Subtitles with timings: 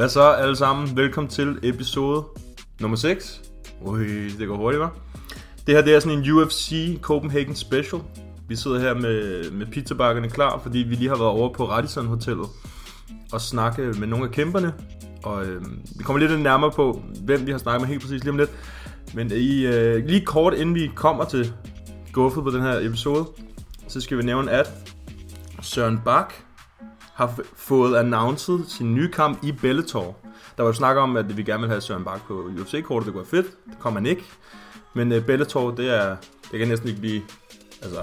[0.00, 0.96] Hvad så alle sammen?
[0.96, 2.24] Velkommen til episode
[2.80, 3.42] nummer 6.
[3.82, 4.98] Ui, det går hurtigt, hva'?
[5.66, 8.02] Det her det er sådan en UFC Copenhagen Special.
[8.48, 12.06] Vi sidder her med, med pizzabakkerne klar, fordi vi lige har været over på Radisson
[12.06, 12.46] Hotellet
[13.32, 14.72] og snakke med nogle af kæmperne.
[15.22, 15.62] Og øh,
[15.98, 18.50] vi kommer lidt nærmere på, hvem vi har snakket med helt præcis lige om lidt.
[19.14, 21.52] Men øh, i, øh, lige kort inden vi kommer til
[22.12, 23.26] guffet på den her episode,
[23.88, 24.94] så skal vi nævne, at
[25.62, 26.34] Søren Bak
[27.20, 30.16] har fået announced sin nye kamp i Bellator.
[30.56, 33.14] Der var jo snak om, at vi gerne ville have Søren Bak på UFC-kortet, det
[33.14, 33.46] kunne være fedt.
[33.66, 34.22] Det kom han ikke.
[34.94, 36.16] Men uh, Bellator, det er,
[36.50, 37.22] det kan næsten ikke blive
[37.82, 38.00] altså,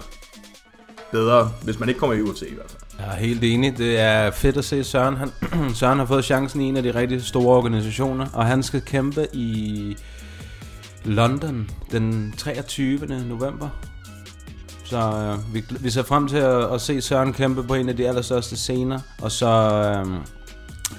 [1.12, 2.82] bedre, hvis man ikke kommer i UFC i hvert fald.
[3.00, 3.78] Jeg er helt enig.
[3.78, 5.16] Det er fedt at se Søren.
[5.16, 5.32] Han,
[5.76, 9.28] Søren har fået chancen i en af de rigtig store organisationer, og han skal kæmpe
[9.34, 9.98] i
[11.06, 13.00] London den 23.
[13.30, 13.70] november.
[14.90, 17.98] Så øh, vi, vi ser frem til at, at se Søren kæmpe på en af
[17.98, 20.06] de allerstørste scener, og så øh,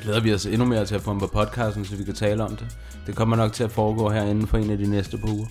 [0.02, 2.44] glæder vi os endnu mere til at få ham på podcasten, så vi kan tale
[2.44, 2.66] om det.
[3.06, 5.46] Det kommer nok til at foregå herinde for en af de næste par uger.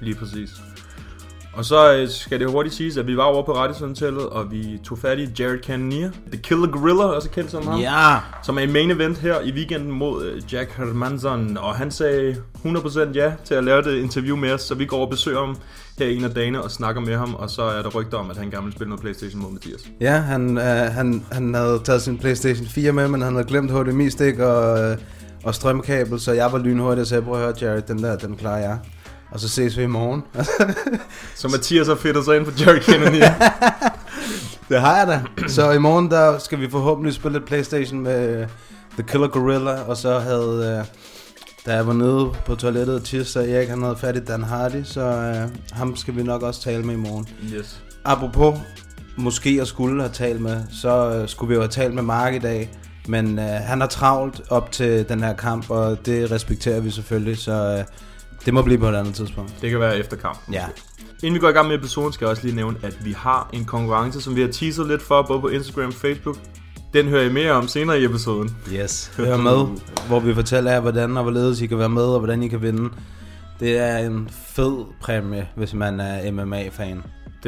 [0.00, 0.50] Lige præcis.
[1.56, 4.50] Og så øh, skal det hurtigt siges, at vi var over på Radisson Hotellet, og
[4.50, 6.10] vi tog fat i Jared Cannonier.
[6.32, 7.80] The Killer Gorilla, også kendt som ham.
[7.80, 8.16] Ja!
[8.42, 11.56] Som er i main event her i weekenden mod øh, Jack Hermansson.
[11.56, 15.00] Og han sagde 100% ja til at lave det interview med os, så vi går
[15.00, 15.56] og besøger ham
[15.98, 17.34] her en af dagene og snakker med ham.
[17.34, 19.90] Og så er der rygter om, at han gerne vil spille noget Playstation mod Mathias.
[20.00, 23.70] Ja, han, øh, han, han havde taget sin Playstation 4 med, men han havde glemt
[23.70, 24.96] HDMI-stik og, øh,
[25.44, 28.36] og strømkabel, så jeg var lynhurtig og sagde, prøv at høre Jared, den der, den
[28.36, 28.78] klarer jeg.
[29.36, 30.22] Og så ses vi i morgen.
[31.40, 33.32] Så Mathias har fedtet sig ind på Jared Cannonier.
[34.68, 35.48] det har jeg da.
[35.48, 38.48] Så i morgen, der skal vi forhåbentlig spille lidt Playstation med øh,
[38.92, 40.78] The Killer Gorilla, og så havde...
[40.78, 40.84] Øh,
[41.66, 45.00] da jeg var nede på toilettet og Erik han havde fat i Dan Hardy, så
[45.00, 47.28] øh, ham skal vi nok også tale med i morgen.
[47.54, 47.82] yes.
[48.04, 48.58] Apropos
[49.16, 52.34] måske at skulle have talt med, så øh, skulle vi jo have talt med Mark
[52.34, 52.70] i dag.
[53.08, 57.38] Men øh, han er travlt op til den her kamp, og det respekterer vi selvfølgelig,
[57.38, 57.84] så øh,
[58.46, 59.54] det må blive på et andet tidspunkt.
[59.60, 60.38] Det kan være efter kamp.
[60.52, 60.64] Ja.
[61.22, 63.50] Inden vi går i gang med episoden, skal jeg også lige nævne, at vi har
[63.52, 66.36] en konkurrence, som vi har teaset lidt for, både på Instagram og Facebook.
[66.94, 68.56] Den hører I mere om senere i episoden.
[68.72, 69.10] Yes.
[69.16, 72.42] Hør med, hvor vi fortæller jer, hvordan og hvorledes I kan være med, og hvordan
[72.42, 72.90] I kan vinde.
[73.60, 77.02] Det er en fed præmie, hvis man er MMA-fan.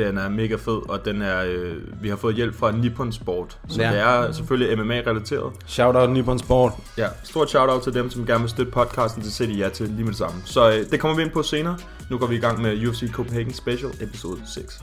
[0.06, 3.58] Den er mega fed, og den er, øh, vi har fået hjælp fra Nippon Sport.
[3.68, 3.90] Så Ja.
[3.92, 5.52] det er selvfølgelig MMA-relateret.
[5.66, 6.72] Shout out Nippon Sport.
[6.98, 10.02] Ja, stort shout-out til dem, som gerne vil støtte podcasten, det de ja til lige
[10.04, 10.42] med det samme.
[10.44, 11.76] Så øh, det kommer vi ind på senere.
[12.10, 14.80] Nu går vi i gang med UFC Copenhagen Special, episode 6.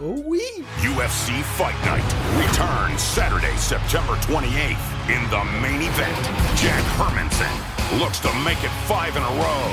[0.91, 1.25] UFC
[1.59, 2.09] Fight Night
[2.43, 4.83] returns Saturday, September 28th.
[5.15, 6.21] In the main event,
[6.63, 7.55] Jack Hermanson
[8.01, 9.65] looks to make it five in a row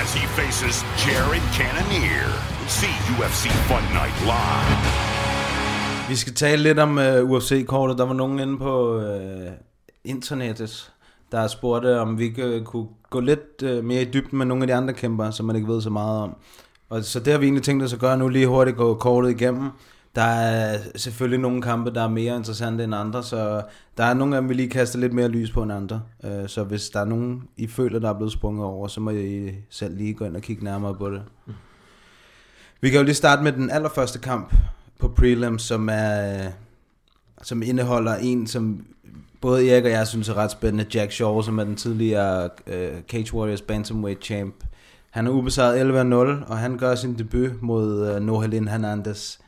[0.00, 2.57] as he faces Jared Cannonier.
[2.68, 4.76] See UFC Fight Night live.
[6.08, 7.98] Vi skal tale lidt om uh, UFC-kortet.
[7.98, 9.02] Der var nogen inde på uh,
[10.04, 10.92] internettet,
[11.32, 14.62] der spurgte, om vi ikke, uh, kunne gå lidt uh, mere i dybden med nogle
[14.62, 16.36] af de andre kæmper, som man ikke ved så meget om.
[16.88, 19.30] Og så det har vi egentlig tænkt os at gøre nu, lige hurtigt gå kortet
[19.30, 19.70] igennem.
[20.14, 23.62] Der er selvfølgelig nogle kampe, der er mere interessante end andre, så
[23.96, 26.02] der er nogle af dem, vi lige kaster lidt mere lys på end andre.
[26.46, 29.50] Så hvis der er nogen, I føler, der er blevet sprunget over, så må I
[29.70, 31.22] selv lige gå ind og kigge nærmere på det.
[32.80, 34.54] Vi kan jo lige starte med den allerførste kamp
[34.98, 36.50] på prelims, som er øh,
[37.42, 38.86] som indeholder en, som
[39.40, 43.00] både Erik og jeg synes er ret spændende, Jack Shaw, som er den tidligere uh,
[43.08, 44.54] Cage Warriors Bantamweight champ.
[45.10, 49.38] Han er ubesejret 11-0, og han gør sin debut mod øh, uh, Nohelin Hernandez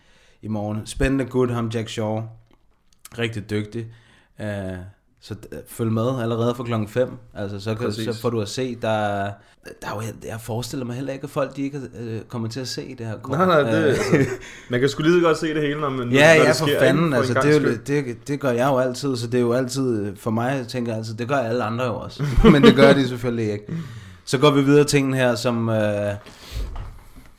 [0.42, 0.86] i morgen.
[0.86, 2.22] Spændende gut, ham Jack Shaw.
[3.18, 3.86] Rigtig dygtig.
[4.38, 4.46] Uh,
[5.22, 5.34] så
[5.68, 7.10] følg med allerede fra klokken 5.
[7.34, 8.04] Altså, så, kan, Præcis.
[8.14, 8.90] så får du at se, der,
[9.82, 12.60] der er jo, jeg forestiller mig heller ikke, at folk de ikke uh, kommer til
[12.60, 13.38] at se det her kort.
[13.38, 14.04] Nej, nej, det, Øh, altså,
[14.70, 16.66] man kan sgu lige godt se det hele, når, man, når Ja, det ja, sker,
[16.66, 17.04] for fanden.
[17.04, 19.52] en Altså, det, er jo, det, det gør jeg jo altid, så det er jo
[19.52, 22.24] altid, for mig tænker jeg altid, det gør alle andre jo også.
[22.52, 23.64] Men det gør de selvfølgelig ikke.
[24.24, 26.14] Så går vi videre til den her, som øh,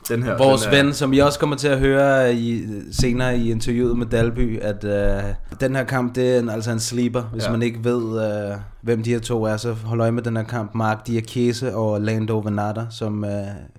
[0.08, 3.38] Den her, vores den er, ven, som I også kommer til at høre i, senere
[3.38, 5.22] i interviewet med Dalby, at øh,
[5.60, 7.22] den her kamp, det er en, altså en sleeper.
[7.22, 7.50] Hvis Ja.
[7.52, 10.44] man ikke ved, øh, hvem de her to er, så hold øje med den her
[10.44, 10.74] kamp.
[10.74, 13.30] Mark Diakese og Lando Venata, som øh,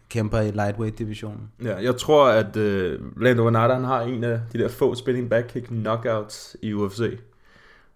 [0.10, 1.42] kæmper i lightweight-divisionen.
[1.64, 5.30] Ja, jeg tror, at uh, Lando Renata, han har en af de der få spinning
[5.30, 7.02] back kick knockouts i UFC.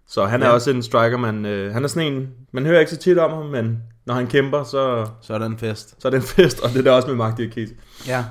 [0.08, 0.52] Så han er Ja.
[0.52, 3.30] også en striker, man, øh, han er sådan en, man hører ikke så tit om
[3.32, 5.94] ham, men når han kæmper, så, Så er der en fest.
[6.02, 7.74] så er det en fest, og det er der også med Mark Diakite.
[8.06, 8.24] Ja.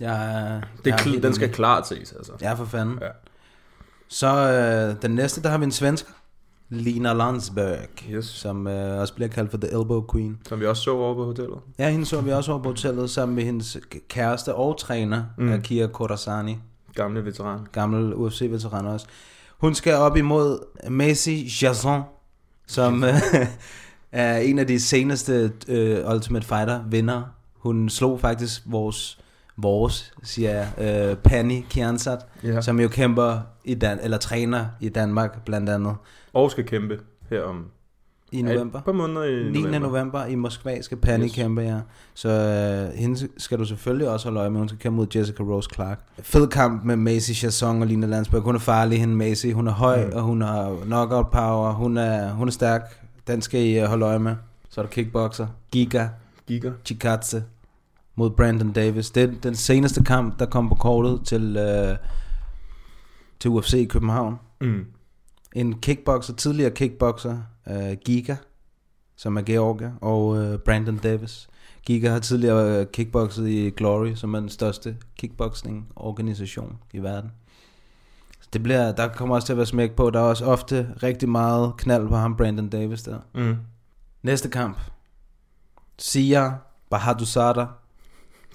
[0.00, 2.32] Jeg, Det jeg den skal klart ses, altså.
[2.42, 2.98] Ja, for fanden.
[3.02, 3.08] Ja.
[4.08, 6.10] Så øh, den næste, der har vi en svensker.
[6.72, 7.78] Lina Landsberg,
[8.10, 8.24] Yes.
[8.24, 10.38] som øh, også bliver kaldt for The Elbow Queen.
[10.48, 11.58] Som vi også så over på hotellet.
[11.78, 13.76] Ja, hende så vi også over på hotellet sammen med hendes
[14.08, 15.52] kæreste og træner, mm.
[15.52, 16.58] Akira Korasani.
[16.94, 17.58] Gamle veteran.
[17.72, 19.06] Gammel UFC-veteran også.
[19.60, 20.58] Hun skal op imod
[20.90, 22.02] Macy Jason,
[22.66, 23.04] som
[24.12, 27.22] er en af de seneste øh, Ultimate Fighter vinder.
[27.56, 29.18] Hun slog faktisk vores,
[29.56, 30.68] vores siger jeg,
[31.10, 32.60] øh, Penny Kiansat, Ja.
[32.60, 35.96] som jo kæmper i Dan eller træner i Danmark blandt andet
[36.32, 37.66] Og skal kæmpe her om
[38.32, 38.78] i november.
[38.78, 39.60] et par måneder i 9.
[39.60, 39.78] november.
[39.78, 41.32] november i Moskva skal Penny Yes.
[41.32, 41.78] kæmpe, ja.
[42.14, 44.58] Så øh, hende skal du selvfølgelig også holde øje med.
[44.58, 46.00] Hun skal kæmpe mod Jessica Rose Clark.
[46.22, 48.42] Fed kamp med Macy Chasson og Lina Landsberg.
[48.42, 49.46] Hun er farlig, hende Macy.
[49.46, 50.12] Hun er høj, mm.
[50.14, 51.72] og hun har knockout power.
[51.72, 53.06] Hun er, hun er stærk.
[53.26, 54.34] Den skal I øh, holde øje med.
[54.70, 55.46] Så er der kickboxer.
[55.72, 56.08] Giga
[56.46, 56.70] Giga.
[56.84, 57.42] Chikadze
[58.16, 59.10] mod Brandon Davis.
[59.10, 61.96] Det er den seneste kamp, der kom på kortet til, øh,
[63.40, 64.36] til UFC i København.
[64.60, 64.84] Mm.
[65.54, 67.36] En kickboxer, tidligere kickboxer,
[67.66, 68.36] uh, Giga,
[69.16, 71.48] som er Georgia, og uh, Brandon Davis.
[71.86, 77.32] Giga har tidligere uh, kickboxet i Glory, som er den største kickboxing-organisation i verden.
[78.40, 80.10] Så det bliver, der kommer også til at være smæk på.
[80.10, 83.18] Der er også ofte rigtig meget knald på ham, Brandon Davis der.
[83.34, 83.56] Mm.
[84.22, 84.78] Næste kamp.
[85.98, 86.52] Sia
[86.90, 87.66] Bahadusada.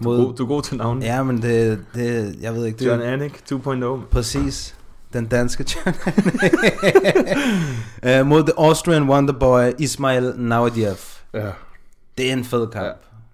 [0.03, 1.03] Du, er god, du er god til navnet.
[1.03, 4.07] Ja, men det, det, jeg ved ikke, det John Anik 2.0.
[4.11, 4.74] Præcis.
[5.15, 5.93] Den danske uh,
[8.29, 10.95] Mod The Austrian Wonderboy Ismail Naudiev.
[11.33, 11.49] Ja.
[12.17, 12.85] Det er en fed kamp.
[12.85, 12.91] Ja.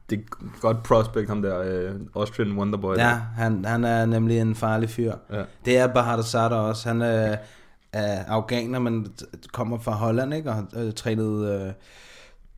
[0.09, 0.23] Det er
[0.59, 2.95] godt prospect, ham der, uh, Austrian Wonderboy.
[2.95, 5.13] Ja, han, han er nemlig en farlig fyr.
[5.31, 5.43] Ja.
[5.65, 6.87] Det er Bahar Sada også.
[6.87, 7.37] Han er,
[7.93, 9.13] er afghaner, men
[9.51, 10.49] kommer fra Holland, ikke?
[10.49, 11.71] Og har øh, trænet øh,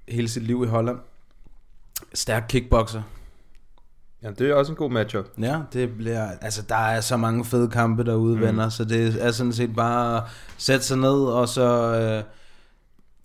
[0.08, 0.98] hele sit liv i Holland.
[2.14, 3.02] Stærk kickboxer.
[4.24, 5.26] Ja, det er også en god matchup.
[5.40, 6.28] Ja, det bliver...
[6.42, 8.42] Altså, der er så mange fede kampe derude, mm.
[8.42, 10.24] venner, så det er sådan set bare at
[10.58, 11.96] sætte sig ned, og så...
[11.96, 12.24] Øh,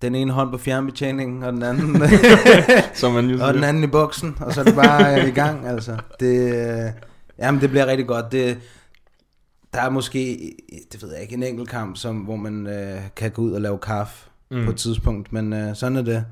[0.01, 2.01] den ene hånd på fjernbetjeningen, og den anden,
[2.93, 5.67] Som man og den anden i buksen, og så er det bare øh, i gang,
[5.67, 5.97] altså.
[6.19, 6.91] Det, øh,
[7.39, 8.31] jamen, det bliver rigtig godt.
[8.31, 8.59] Det,
[9.73, 10.51] der er måske,
[10.91, 13.61] det ved jeg ikke, en enkelt kamp, som, hvor man øh, kan gå ud og
[13.61, 14.65] lave kaffe mm.
[14.65, 16.25] på et tidspunkt, men øh, sådan er det.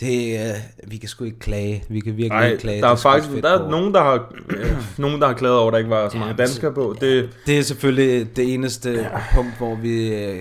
[0.00, 1.84] Det, øh, vi kan sgu ikke klage.
[1.88, 2.80] Vi kan virkelig Nej, ikke klage.
[2.80, 3.70] der er Det sgu et faktisk fedt der er kort.
[3.70, 6.34] nogen, der har, øh, nogen, der har klaget over, at der ikke var så mange
[6.38, 6.96] Ja, danskere på.
[7.00, 9.08] Det, Det er selvfølgelig det eneste ja.
[9.34, 10.36] punkt, hvor vi øh,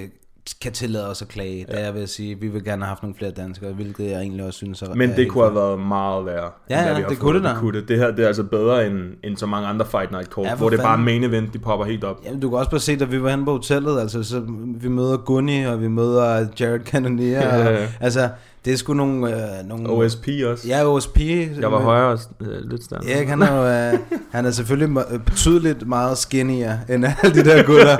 [0.61, 1.65] kan tillade os at klage.
[1.71, 4.19] Det er ved at sige, vi vil gerne have haft nogle flere danskere, hvilket jeg
[4.19, 6.35] egentlig også synes er men er det helt kunne have været meget værre.
[6.45, 7.19] end Ja, hvad ja, vi har det fået.
[7.19, 7.59] kunne det da.
[7.59, 7.87] kunne det.
[7.87, 10.49] Det her det er altså bedre end, end så mange andre Fight Night kort, Ja,
[10.49, 11.05] ja, for hvor det er bare fanden.
[11.05, 12.21] main event, de popper helt op.
[12.25, 14.43] Jamen, du kan også bare se, da vi var henne på hotellet, altså, så
[14.81, 17.87] vi møder Gunny, og vi møder Jared Cannonier, Ja, ja.
[17.99, 18.29] altså,
[18.65, 19.57] det er sgu nogle...
[19.59, 20.67] Øh, nogle OSP også.
[20.67, 21.19] Ja, OSP.
[21.59, 23.09] Jeg var højere øh, lidt større.
[23.09, 23.55] Erik, han er
[23.91, 23.99] jo, øh,
[24.31, 27.97] han er selvfølgelig me- betydeligt meget skinnier end alle de der gutter.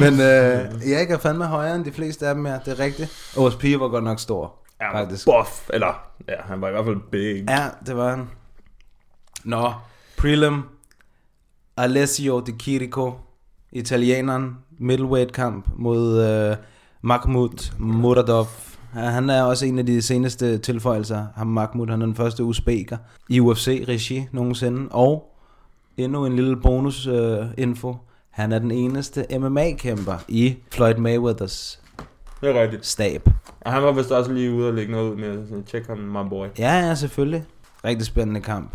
[0.00, 3.32] Men øh, Erik er fandme højere end de fleste af dem her, det er rigtigt.
[3.36, 5.24] OSP var godt nok stor, Ja, faktisk.
[5.26, 7.44] Buff, eller ja, han var i hvert fald big.
[7.48, 8.28] Ja, det var han.
[9.44, 9.72] Nå,
[10.18, 10.62] prelim.
[11.76, 13.12] Alessio Di Chirico,
[13.72, 16.56] italieneren, middleweight kamp mod øh,
[17.02, 18.46] Mahmoud Muradov.
[18.94, 21.26] Han er også en af de seneste tilføjelser.
[21.36, 22.96] Ham Mahmoud, han er den første uzbeker
[23.28, 24.88] i UFC-regi nogensinde.
[24.90, 25.34] Og
[25.96, 27.46] endnu en lille bonus øh.
[28.30, 31.80] Han er den eneste MMA-kæmper i Floyd Mayweathers
[32.40, 32.86] Det er rigtigt.
[32.86, 33.28] stab.
[33.60, 35.98] Og han var vist også lige ude og lægge noget ud med, så tjek ham,
[35.98, 36.46] my boy.
[36.58, 37.44] Ja, ja, selvfølgelig.
[37.84, 38.74] Rigtig spændende kamp.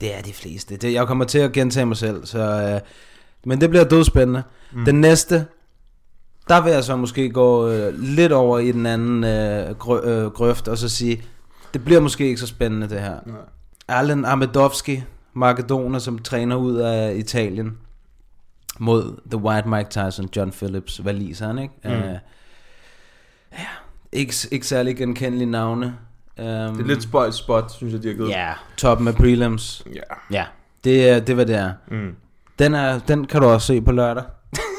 [0.00, 0.76] Det er de fleste.
[0.76, 2.38] Det, jeg kommer til at gentage mig selv, så...
[2.74, 2.80] Øh,
[3.46, 4.42] men det bliver dødspændende.
[4.72, 4.84] Mm.
[4.84, 5.46] Den næste,
[6.50, 10.30] der vil jeg så måske gå øh, lidt over i den anden øh, grø, øh,
[10.30, 11.22] grøft, og så sige,
[11.74, 13.18] det bliver måske ikke så spændende det her.
[13.26, 13.36] Nej.
[13.88, 15.02] Alen Amedovski,
[15.32, 17.78] makedoner, som træner ud af Italien,
[18.78, 21.74] mod The White Mike Tyson, John Phillips, valiseren, ikke?
[21.84, 21.90] Mm.
[21.90, 21.98] Uh,
[23.52, 23.66] ja,
[24.12, 25.86] ikke, ikke særlig genkendelige navne.
[25.86, 26.46] Um, Det
[26.80, 28.30] er lidt spøjt spot, synes jeg, de har givet.
[28.30, 29.84] Ja, toppen af prelims.
[29.94, 30.00] Ja.
[30.30, 30.44] Ja,
[30.84, 31.72] det er det, hvad det er.
[31.90, 32.14] Mm.
[32.58, 34.24] Den, er, den kan du også se på lørdag.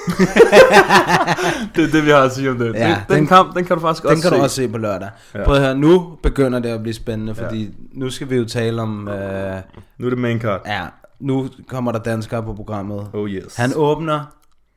[1.75, 2.73] Det er det, vi har at sige om det.
[2.75, 4.37] Ja, den, den, den- kamp, den kan du faktisk Den også kan se.
[4.37, 5.09] du også se på lørdag.
[5.33, 5.39] Ja.
[5.39, 5.45] Ja.
[5.45, 7.69] Prøv at høre, nu begynder det at blive spændende, fordi ja.
[7.93, 9.07] nu skal vi jo tale om...
[9.07, 9.55] Øh,
[9.97, 10.61] Nu er det main card.
[10.65, 10.85] ja,
[11.19, 13.07] nu kommer der danskere på programmet.
[13.13, 13.55] Oh yes.
[13.55, 14.35] Han åbner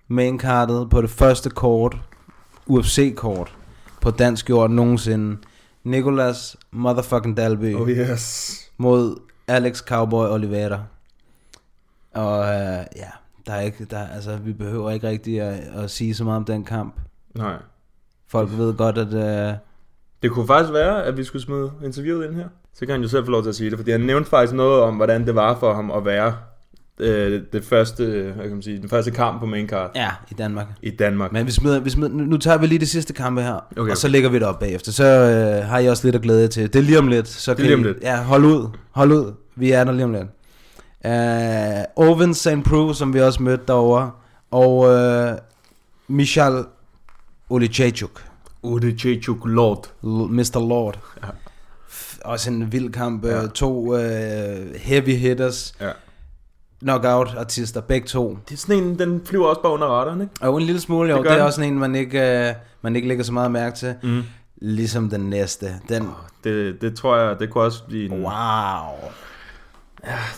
[0.08, 1.96] maincardet på det første kort,
[2.66, 3.54] UFC-kort,
[4.00, 5.36] på dansk jord nogensinde.
[5.84, 8.56] Nicolas motherfucking Dalby Oh yes.
[8.78, 9.16] mod
[9.48, 10.78] Alex Cowboy Oliveira.
[12.14, 13.10] Og øh, ja,
[13.46, 16.44] der er ikke, der, altså, vi behøver ikke rigtig at, at sige så meget om
[16.44, 16.94] den kamp.
[17.34, 17.54] Nej.
[18.28, 19.14] Folk ved godt, at...
[19.52, 19.56] Uh...
[20.22, 22.48] Det kunne faktisk være, at vi skulle smide interviewet ind her.
[22.74, 24.54] Så kan han jo selv få lov til at sige det, fordi han nævnte faktisk
[24.54, 26.34] noget om, hvordan det var for ham at være
[26.98, 30.34] øh, det første, hvad kan man sige, den første kamp på main card Ja, i
[30.34, 30.66] Danmark.
[30.82, 31.32] i Danmark.
[31.32, 33.90] Men vi smider, vi smider, nu tager vi lige det sidste kampe her, okay, Okay.
[33.90, 34.92] og så lægger vi det op bagefter.
[34.92, 36.72] Så øh, har I også lidt at glæde jer til.
[36.72, 37.28] Det er lige om lidt.
[37.28, 37.98] Så kan lige om I, lidt.
[38.02, 38.68] Ja, hold ud.
[38.90, 39.32] Hold ud.
[39.56, 40.26] Vi er der lige om lidt.
[41.04, 42.48] Uh, Oven St.
[42.64, 44.10] Prue, som vi også mødte derovre,
[44.50, 45.38] og uh,
[46.08, 46.64] Michal
[47.50, 48.24] Olichechuk,
[48.62, 49.86] Ude Chechuk Lord.
[50.02, 50.68] L- Mr.
[50.68, 50.98] Lord.
[51.22, 51.28] Ja.
[52.30, 53.24] Også en vild kamp.
[53.24, 53.40] Ja.
[53.40, 53.46] Ja.
[53.46, 54.00] To uh,
[54.76, 55.74] heavy hitters.
[55.80, 55.90] Ja.
[56.80, 58.38] Knockout artister, begge to.
[58.48, 60.32] Det er sådan en, den flyver også bare under radaren, ikke?
[60.40, 61.16] Og en lille smule, jo.
[61.16, 61.44] Det Det, er den.
[61.46, 63.94] også en, man ikke, uh, man ikke lægger så meget mærke til.
[64.02, 64.22] Mm.
[64.56, 65.74] Ligesom den næste.
[65.88, 66.08] Den,
[66.44, 68.12] Det, det tror jeg, det kunne også blive en...
[68.22, 69.10] wow.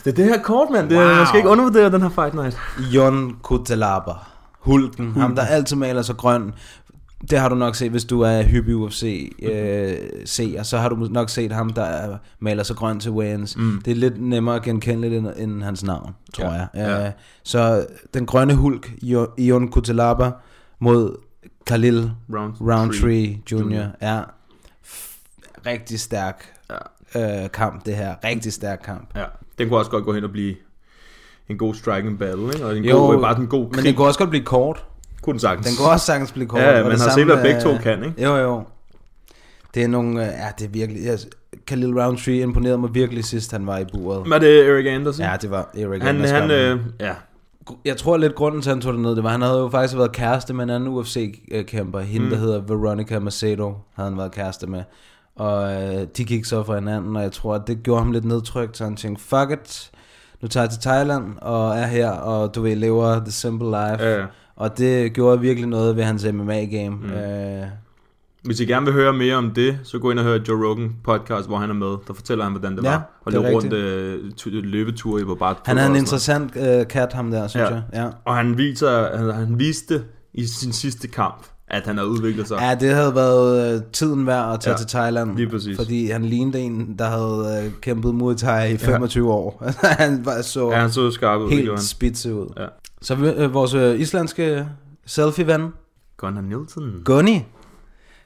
[0.05, 0.89] Det er det her kort, mand.
[0.89, 1.05] Det, Wow.
[1.07, 2.57] Jeg skal ikke undervurdere den her Fight Night.
[2.79, 4.11] Jon Kutalaba.
[4.59, 5.05] Hulken.
[5.05, 5.21] Hulken.
[5.21, 6.53] Ham, der altid maler sig grøn.
[7.29, 10.95] Det har du nok set, hvis du er hyppig UFC øh, seer, så har du
[10.95, 13.57] nok set ham, der er, maler sig grøn til weigh-ins.
[13.57, 13.81] Mm.
[13.85, 16.67] Det er lidt nemmere genkendeligt end, end hans navn, tror Ja, jeg.
[16.73, 17.05] ja.
[17.05, 17.11] Øh,
[17.43, 18.91] så den grønne hulk,
[19.37, 20.31] Jon Kutalaba,
[20.79, 21.15] mod
[21.65, 23.57] Khalil Round Roundtree Jr.
[23.57, 23.85] Jr.
[24.01, 24.21] Ja,
[24.85, 25.21] F-
[25.65, 26.53] rigtig stærk
[27.15, 27.43] Ja.
[27.43, 28.15] øh, kamp, det her.
[28.23, 29.09] Rigtig stærk kamp.
[29.15, 29.23] Ja.
[29.57, 30.55] Den kunne også godt gå hen og blive
[31.49, 32.65] en god striking battle, ikke?
[32.65, 33.83] Og en Jo, god, bare den god Men krig.
[33.83, 34.85] den kunne også godt blive kort.
[35.21, 35.67] kunne den sagtens.
[35.67, 36.61] Den kunne også sagtens blive kort.
[36.61, 38.23] Ja, man har set, hvad begge to kan, ikke?
[38.23, 38.63] Jo, jo.
[39.73, 40.21] Det er nogle...
[40.21, 41.03] øh, Ja, det er virkelig...
[41.05, 41.19] Jeg,
[41.67, 44.29] Khalil Roundtree imponerede mig virkelig sidst, han var i buret.
[44.29, 45.25] Var det Eric Anderson?
[45.25, 46.35] Ja, det var Eric Han, Anderson.
[46.41, 47.13] han, øh, ja.
[47.85, 49.69] Jeg tror lidt grunden til, at han tog det ned, det var, han havde jo
[49.69, 51.99] faktisk været kæreste med en anden UFC-kæmper.
[51.99, 52.31] Hende, mm.
[52.31, 54.83] der hedder Veronica Macedo, havde han været kæreste med.
[55.37, 58.25] Og øh, de gik så fra hinanden, og jeg tror, at det gjorde ham lidt
[58.25, 59.91] nedtrykt, så han tænkte, fuck it,
[60.41, 64.03] nu tager jeg til Thailand og er her, og du ved, lever the simple life.
[64.03, 64.25] Ja, ja.
[64.55, 66.89] Og det gjorde virkelig noget ved hans MMA-game.
[66.89, 67.11] Mm.
[67.11, 67.63] Øh,
[68.43, 70.95] Hvis I gerne vil høre mere om det, så gå ind og hør Joe Rogan
[71.03, 71.97] podcast, hvor han er med.
[72.07, 73.21] Der fortæller han, hvordan det Ja, var.
[73.25, 77.31] Og det løbe rundt øh, løbeture på bare han er en interessant øh, kat, ham
[77.31, 77.73] der, synes Ja.
[77.73, 77.83] jeg.
[77.93, 78.07] Ja.
[78.25, 80.03] Og han, viser, han, han viste
[80.33, 82.57] i sin sidste kamp, at han har udviklet sig.
[82.61, 85.35] Ja, det havde været øh, tiden værd at tage Ja, til Thailand.
[85.37, 85.77] lige præcis.
[85.77, 89.63] Fordi han lignede en, der havde øh, kæmpet Muay Thai i 25 år.
[90.03, 91.49] han var så Ja, han så skarp ud.
[91.49, 92.47] helt spidse ud.
[92.57, 92.65] Ja.
[93.01, 94.65] Så øh, vores øh, islandske
[95.05, 95.67] selfie-ven,
[96.17, 96.83] Gunnar Nielsen.
[97.05, 97.39] Gunny,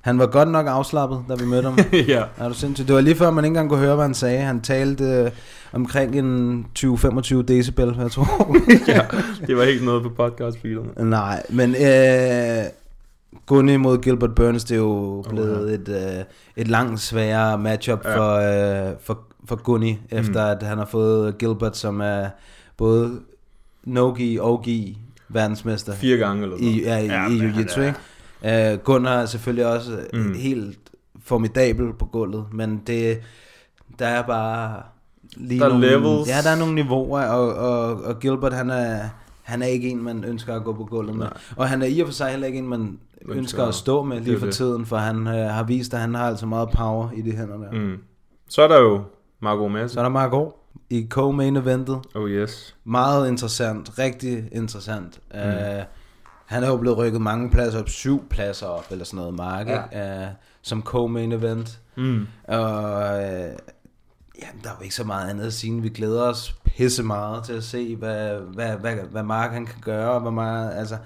[0.02, 1.78] han var godt nok afslappet, da vi mødte ham.
[2.08, 2.24] ja.
[2.38, 2.88] Er du sindssygt?
[2.88, 4.40] Det var lige før, man ikke engang kunne høre, hvad han sagde.
[4.40, 5.32] Han talte øh,
[5.74, 8.58] omkring en 20-25 decibel, jeg tror.
[8.88, 9.02] ja,
[9.48, 11.10] det var helt noget på podcast feederne.
[11.10, 12.64] Nej, men øh,
[13.46, 16.24] Gunny mod Gilbert Burns, det er jo blevet et, øh,
[16.56, 18.18] et langt sværere matchup Ja.
[18.18, 18.34] for,
[18.90, 22.30] øh, for, for Gunny, efter at han har fået Gilbert, som er
[22.78, 23.20] både
[23.84, 24.98] no-gi og gi
[25.30, 26.86] verdensmester Fire gange eller sådan i, noget.
[26.88, 27.82] ja, i, Ja, i jiu-jitsu.
[27.82, 28.72] ikke?
[28.74, 30.20] Øh, Gunnar er selvfølgelig også mm.
[30.20, 30.34] Mm.
[30.34, 30.78] helt
[31.24, 33.20] formidabel på gulvet, men det,
[34.00, 34.82] der er bare
[35.38, 36.30] lige Der er nogle, levels.
[36.30, 39.00] Ja, der er nogle niveauer, og, og, og Gilbert, han er,
[39.42, 41.26] han er ikke en, man ønsker at gå på gulvet med.
[41.26, 41.38] Nej.
[41.56, 44.04] Og han er i og for sig heller ikke en, man ønsker, ønsker at stå
[44.04, 44.56] med lige for det.
[44.56, 47.58] tiden, for han øh, har vist, at han har altså meget power i de hænder
[47.58, 47.72] der.
[47.72, 47.98] Mm.
[48.50, 49.02] Så er der jo
[49.40, 49.90] Marco Madsen.
[49.90, 50.58] Så er der Marco
[50.90, 52.00] i co-main eventet.
[52.16, 52.76] Oh yes.
[52.84, 55.20] Meget interessant, rigtig interessant.
[55.34, 55.40] Mm.
[55.40, 55.84] Uh,
[56.46, 59.68] han er jo blevet rykket mange pladser op, syv pladser op, eller sådan noget, Mark,
[59.68, 60.22] ja.
[60.22, 60.28] uh,
[60.62, 61.80] som co-main event.
[61.98, 62.28] Mm.
[62.48, 63.56] Og uh,
[64.42, 65.82] jamen, der er jo ikke så meget andet at sige.
[65.82, 69.82] Vi glæder os pisse meget til at se, hvad, hvad, hvad, hvad Mark han kan
[69.82, 70.12] gøre.
[70.12, 70.98] og Hvad meget, altså,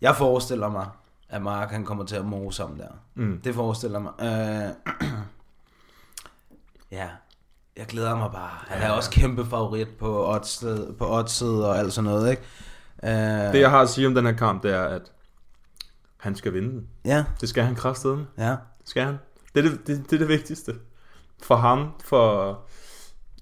[0.00, 0.86] jeg forestiller mig,
[1.28, 2.88] at Mark han kommer til at mose om der.
[3.14, 3.40] Mm.
[3.44, 4.12] Det forestiller mig.
[4.18, 5.08] Uh,
[6.98, 7.08] ja,
[7.76, 8.50] jeg glæder mig bare.
[8.66, 12.42] Han er også kæmpe favorit på oddset, på oddset og alt sådan noget, ikke?
[13.02, 15.02] Uh, Det jeg har at sige om den her kamp, det er, at
[16.16, 16.88] han skal vinde den.
[17.04, 18.26] Ja, Det skal han kraftedeme.
[18.38, 18.56] ja.
[18.84, 19.18] Skal han.
[19.54, 20.74] Det er det, det, det er det vigtigste.
[21.42, 22.58] For ham, for,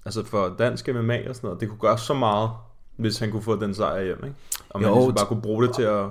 [0.05, 1.61] altså for dansk MMA og sådan noget.
[1.61, 2.49] Det kunne gøre så meget,
[2.97, 4.35] hvis han kunne få den sejr hjem, ikke?
[4.69, 6.05] Og man Jo, ligesom bare kunne bruge det til at,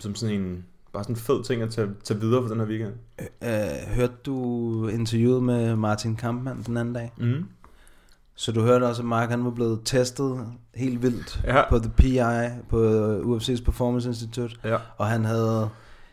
[0.00, 2.66] som sådan en, bare sådan en fed ting at tage, tage videre for den her
[2.66, 2.92] weekend.
[3.42, 7.12] Uh, hørte du interviewet med Martin Kampmann den anden dag?
[7.18, 7.44] Mm.
[8.34, 11.68] Så du hørte også, at Mark han var blevet testet helt vildt Ja.
[11.68, 12.20] på The PI,
[12.68, 12.76] på
[13.36, 14.56] UFC's Performance Institute.
[14.64, 14.76] Ja.
[14.96, 15.68] Og han havde,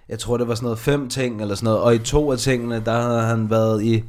[0.09, 1.79] jeg tror det var sådan noget fem ting eller sådan noget.
[1.81, 4.03] Og i to af tingene, der havde han været i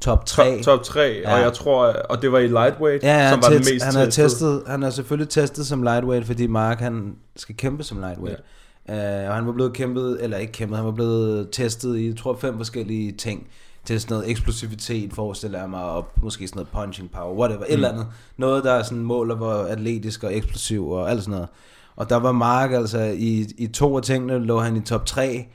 [0.00, 0.56] top 3.
[0.56, 1.34] Top, top 3, ja.
[1.34, 3.84] og jeg tror, og det var i lightweight, Ja, ja som var den test, mest
[3.84, 4.26] han, er testede.
[4.28, 8.38] testet, han er selvfølgelig testet som lightweight, fordi Mark han skal kæmpe som lightweight.
[8.38, 8.44] Ja.
[8.88, 8.94] Uh,
[9.28, 12.36] og han var blevet kæmpet, eller ikke kæmpet, han var blevet testet i, jeg tror,
[12.36, 13.46] fem forskellige ting.
[13.84, 17.64] Til sådan noget eksplosivitet, forestiller jeg mig, og måske sådan noget punching power, whatever, mm.
[17.64, 18.06] et eller andet.
[18.36, 21.48] Noget, der er sådan måler, hvor atletisk og eksplosiv og alt sådan noget.
[21.96, 25.46] Og der var Mark, altså i, i to af tingene lå han i top 3,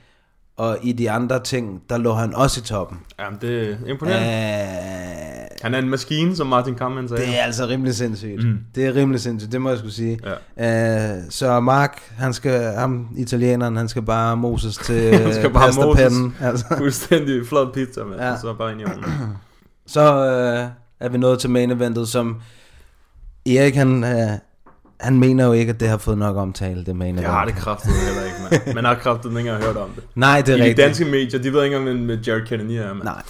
[0.56, 2.98] og i de andre ting, der lå han også i toppen.
[3.18, 4.26] Jamen, det er imponerende.
[4.26, 7.22] Uh, Han er en maskine, som Martin Kampmann sagde.
[7.22, 8.44] det er altså rimelig sindssygt.
[8.44, 8.58] Mm.
[8.74, 10.18] Det er rimelig sindssygt, det må jeg skulle sige.
[10.56, 11.16] Ja.
[11.16, 15.66] Uh, så Mark, han skal, ham italieneren, han skal bare moses til Han skal bare
[15.66, 16.36] pastapennen.
[16.40, 16.64] Altså.
[16.78, 18.20] Fuldstændig flot pizza, mand.
[18.20, 18.36] Ja.
[18.36, 19.04] Så bare ind i ovnen.
[19.86, 20.68] Så øh,
[21.00, 22.40] er vi nået til main eventet, som
[23.46, 24.38] Erik, han, øh,
[25.00, 27.22] han mener jo ikke, at det har fået nok omtale, det main event.
[27.22, 28.74] Jeg har det kraftet heller ikke, mand.
[28.80, 30.04] Man har kraftet ikke engang hørt om det.
[30.14, 30.86] Nej, det er I de rigtigt.
[30.86, 33.02] danske medier, de ved ikke engang, hvem Jared Kennedy er, mand.
[33.04, 33.22] Nej.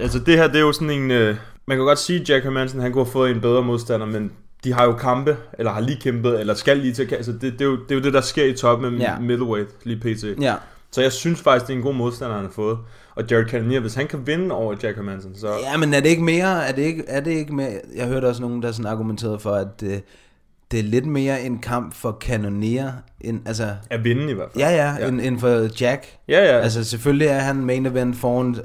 [0.00, 1.10] Altså det her, det er jo sådan en...
[1.10, 1.36] Øh,
[1.72, 4.32] man kan godt sige, at Jack Hermansen, han kunne have fået en bedre modstander, men
[4.64, 7.60] de har jo kampe, eller har lige kæmpet, eller skal lige til altså det, det,
[7.60, 9.18] er jo, det er jo det, der sker i toppen med Ja.
[9.18, 10.24] middleweight, lige pt.
[10.42, 10.54] Ja.
[10.90, 12.78] Så jeg synes faktisk, det er en god modstander, han har fået.
[13.14, 15.48] Og Jared Cannonier, hvis han kan vinde over Jack Hermansen, så...
[15.72, 18.24] Ja, men er det ikke mere, er det ikke, er det ikke mere, jeg hørte
[18.26, 20.02] også nogen, der sådan argumenterede for, at det,
[20.70, 24.64] det er lidt mere en kamp for kanonier, end, altså, At vinde i hvert fald.
[24.64, 25.08] ja, ja, Ja.
[25.08, 26.06] End, end for Jack.
[26.28, 26.60] Ja, ja.
[26.60, 28.62] Altså, selvfølgelig er han main event foran øh,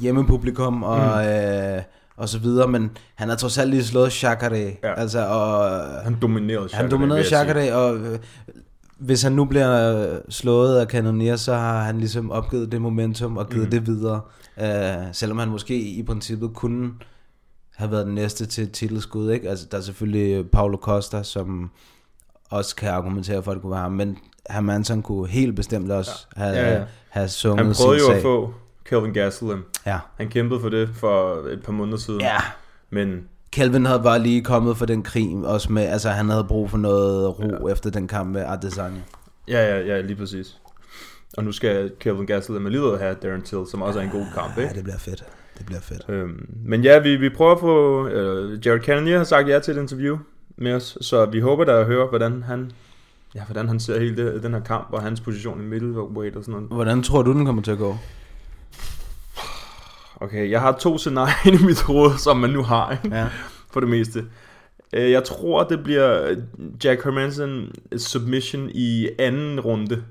[0.00, 1.28] hjemmepublikum og, mm.
[1.28, 1.82] øh,
[2.16, 4.94] og så videre, men han har trods alt lige slået Shakare, ja.
[5.00, 5.70] Altså, og
[6.04, 8.18] han dominerede Han dominerede Shakare, og øh,
[8.98, 13.36] hvis han nu bliver øh, slået af Cannonier, så har han ligesom opgivet det momentum
[13.36, 13.70] og givet mm.
[13.70, 14.20] det videre.
[14.56, 16.90] Uh, selvom han måske i princippet kunne
[17.76, 19.30] have været den næste til titelskud.
[19.30, 19.50] Ikke?
[19.50, 21.70] Altså, der er selvfølgelig Paulo Costa, som
[22.50, 24.18] også kan argumentere for, at det kunne være ham, men
[24.50, 26.42] Hermansson kunne helt bestemt også ja.
[26.42, 26.84] have, Ja, ja.
[27.08, 28.16] have sunget Han prøvede sin jo sag.
[28.16, 28.54] at få
[28.88, 29.64] Kelvin Gastelum.
[29.86, 29.98] Ja.
[30.16, 32.20] Han kæmpede for det for et par måneder siden.
[32.20, 32.36] Ja.
[32.90, 36.70] Men Kelvin havde bare lige kommet for den krig, også med, altså han havde brug
[36.70, 37.72] for noget ro ja.
[37.72, 39.00] efter den kamp med Adesanya.
[39.48, 40.56] ja, ja, ja, lige præcis.
[41.36, 44.56] Og nu skal Kelvin Gastelum alligevel have Darren Till, som også er en god kamp,
[44.56, 44.74] Ja, ikke?
[44.74, 45.24] det bliver fedt.
[45.58, 46.04] Det bliver fedt.
[46.08, 48.06] Øhm, men ja, vi, vi prøver at få...
[48.08, 50.18] Øh, Jared Cannonier har sagt ja til et interview
[50.56, 52.70] med os, så vi håber da at høre, hvordan han,
[53.34, 56.44] ja, hvordan han ser hele det, den her kamp, og hans position i middleweight og
[56.44, 56.68] sådan noget.
[56.68, 57.96] Hvordan tror du, den kommer til at gå?
[60.20, 63.16] Okay, jeg har to scenarier i mit hoved, som man nu har, ikke?
[63.16, 63.28] Ja.
[63.70, 64.24] for det meste.
[64.92, 66.36] Øh, Jeg tror, det bliver
[66.84, 70.04] Jack Hermanson submission i anden runde.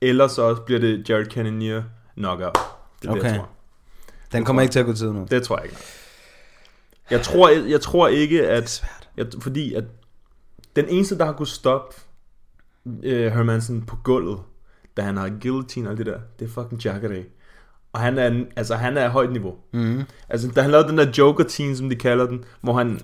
[0.00, 1.82] Eller så bliver det Jared Cannonier
[2.16, 2.58] knockout.
[3.02, 3.30] Det er det, Okay.
[3.30, 3.48] jeg tror.
[4.32, 5.26] Den kommer ikke til at gå tid nu.
[5.30, 5.76] Det tror jeg ikke.
[7.10, 8.84] Jeg tror, jeg, jeg tror ikke, at...
[9.16, 9.84] Jeg, fordi at
[10.76, 11.96] den eneste, der har kunnet stoppe
[13.02, 14.38] øh, Hermansen på gulvet,
[14.96, 17.24] da han har guillotine og alt det der, det er fucking Jacare.
[17.92, 19.52] Og han er, altså, han er højt niveau.
[19.72, 20.02] Mm.
[20.28, 23.00] Altså, da han lavede den der joker team som de kalder den, hvor han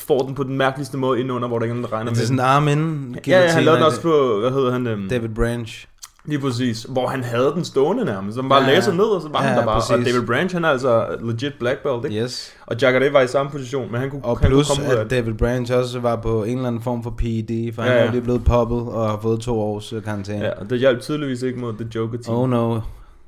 [0.00, 2.16] får den på den mærkeligste måde indenunder, hvor der ikke er nogen, der regner Det
[2.18, 3.16] med er sådan en arm inden.
[3.26, 4.86] Ja, ja, han lavede den også på, hvad hedder han?
[4.86, 5.86] Øhm, David Branch.
[6.26, 6.86] Lige præcis.
[6.88, 8.34] Hvor han havde den stående nærmest.
[8.34, 9.80] Så han bare Ja, lagde sig ned, og så var Ja, han der bare.
[9.80, 9.90] præcis.
[9.90, 12.24] Og David Branch, han er altså legit black belt, ikke?
[12.24, 12.52] Yes.
[12.66, 14.96] Og Jacare var i samme position, men han kunne, Og han plus, kunne komme ud
[14.98, 15.18] af at det.
[15.24, 18.04] David Branch også var på en eller anden form for PED, for han Ja, er
[18.04, 18.10] ja.
[18.10, 20.44] lige blevet poppet og har fået to års øh, karantæne.
[20.44, 22.36] Ja, og det hjalp tydeligvis ikke mod The Joker team.
[22.36, 22.80] Oh no.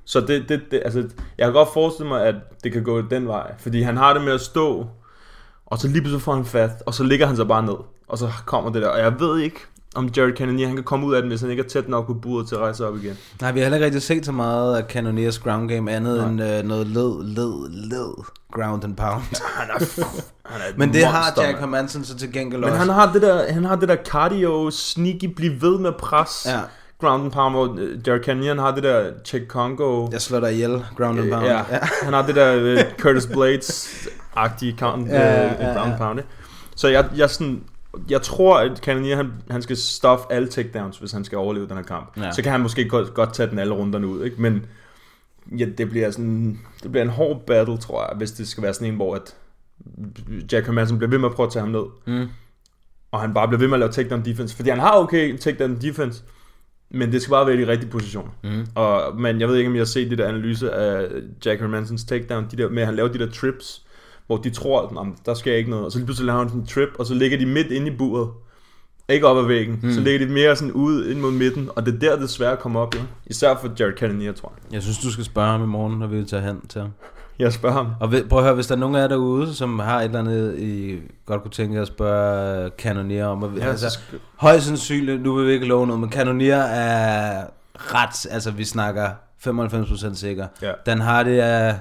[0.06, 0.98] Så det, det, det, altså,
[1.38, 3.52] jeg kan godt forestille mig, at det kan gå den vej.
[3.58, 4.86] Fordi han har det med at stå,
[5.66, 7.76] og så lige pludselig får han fat, og så ligger han sig bare ned.
[8.08, 8.88] Og så kommer det der.
[8.88, 9.60] Og jeg ved ikke,
[9.94, 12.06] om Jared Cannonier, han kan komme ud af den, hvis han ikke er tæt nok
[12.06, 13.18] på buret til at rejse op igen.
[13.40, 16.28] Nej, vi har heller ikke rigtig set så meget af Cannoniers ground game, andet Nej.
[16.28, 18.14] end øh, noget led, led, led
[18.52, 19.22] ground and pound.
[19.58, 20.04] Han er,
[20.44, 21.60] han er Men det har monster, Jack mand.
[21.60, 22.78] Hermansen så til gengæld Men også.
[22.78, 26.46] han har det der, han har det der cardio, sneaky, blive ved med pres.
[26.48, 26.60] Ja.
[27.00, 30.08] Ground and pound, hvor øh, Jared han har det der Czech Congo.
[30.12, 31.46] Jeg slår dig ihjel, ground and pound.
[31.46, 31.62] Ja,
[32.02, 35.66] han har det der uh, Curtis Blades-agtige count, Ja, ja, ja, uh, ja.
[35.66, 36.18] ground and pound.
[36.18, 36.30] ikke?
[36.76, 37.64] Så jeg, jeg, sådan,
[38.10, 41.76] jeg tror, at Cannonier, han, han skal stuff alle takedowns, hvis han skal overleve den
[41.76, 42.16] her kamp.
[42.16, 42.32] Ja.
[42.32, 44.42] Så kan han måske godt, godt tage den alle runderne ud, ikke?
[44.42, 44.66] Men
[45.58, 48.74] ja, det bliver sådan, det bliver en hård battle, tror jeg, hvis det skal være
[48.74, 49.34] sådan en, hvor at
[50.52, 51.84] Jack Hermansen bliver ved med at prøve at tage ham ned.
[52.06, 52.28] Mm.
[53.12, 54.56] Og han bare bliver ved med at lave takedown defense.
[54.56, 56.22] Fordi han har okay takedown defense,
[56.90, 58.30] men det skal bare være i de rigtige positioner.
[58.44, 58.66] Mm.
[58.74, 61.08] Og, men jeg ved ikke, om jeg har set det der analyse af
[61.46, 63.82] Jack Hermansons takedown, de der, med at han laver de der trips,
[64.26, 65.84] hvor de tror, at der sker ikke noget.
[65.84, 67.86] Og så lige pludselig laver han sådan en trip, og så ligger de midt inde
[67.86, 68.28] i buret.
[69.08, 69.80] Ikke op ad væggen.
[69.82, 69.92] Mm.
[69.92, 72.28] Så ligger de mere sådan ude ind mod midten, og det er der, det er
[72.28, 72.98] svært at komme op i.
[73.26, 74.74] Især for Jared Cannonier, tror jeg.
[74.74, 76.90] Jeg synes, du skal spørge ham i morgen, når vi tager hen til ham.
[77.38, 77.86] Jeg spørger ham.
[78.00, 80.04] Og ved- prøv at høre, hvis der er nogen af jer derude, som har et
[80.04, 83.42] eller andet, I godt kunne tænke jer at spørge Cannonier om.
[83.42, 86.56] Og, Ja, altså, så sk- højst sandsynligt, nu vil vi ikke love noget, men Cannonier
[86.62, 87.44] er
[87.76, 90.46] ret, altså vi snakker 95% sikker.
[90.62, 90.72] Ja.
[90.86, 91.74] Dan Hardy er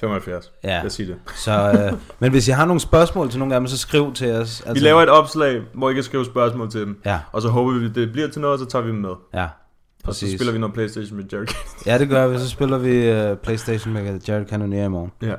[0.00, 0.52] 75.
[0.64, 0.80] Ja.
[0.82, 1.16] Jeg siger det.
[1.36, 1.52] Så,
[1.92, 4.40] øh, men hvis I har nogle spørgsmål til nogle af dem, så skriv til os.
[4.60, 7.00] Altså, Vi laver et opslag, hvor I kan skrive spørgsmål til dem.
[7.04, 7.18] Ja.
[7.32, 9.10] Og så håber vi, at det bliver til noget, og så tager vi dem med.
[9.34, 9.46] Ja,
[10.04, 10.38] Og så præcis.
[10.38, 11.46] spiller vi noget Playstation med Jared
[11.86, 12.38] Ja, det gør vi.
[12.38, 15.12] Så spiller vi uh, Playstation med Jared Cannonier i morgen.
[15.22, 15.34] Ja.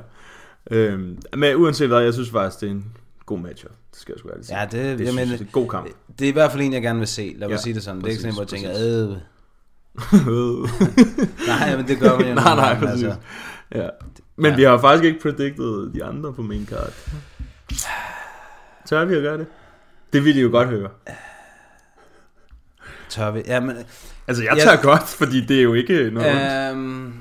[0.70, 2.84] Øhm, men uanset hvad, jeg synes faktisk, det er en
[3.26, 3.70] god matchup.
[3.90, 4.58] Det skal jeg sgu ærligt sige.
[4.58, 5.88] Ja, det, det jeg, det er en god kamp.
[6.18, 7.34] Det er i hvert fald en, jeg gerne vil se.
[7.38, 8.00] Lad mig Ja, sige det sådan.
[8.00, 9.16] Det er ikke sådan, hvor jeg præcis, tænker, øh.
[11.48, 13.04] Nej, men det gør man jo nej, nej, præcis.
[13.04, 13.20] altså.
[13.74, 13.88] Ja.
[14.36, 14.56] Men Ja.
[14.56, 16.92] vi har faktisk ikke predicted de andre på main card.
[18.86, 19.46] Tør vi at gøre det?
[20.12, 20.88] Det ville I jo godt høre.
[23.08, 23.42] Tør vi?
[23.46, 23.76] Ja, men,
[24.28, 26.70] Altså, jeg Jeg- tør godt, fordi det er jo ikke noget...
[26.72, 27.12] øhm,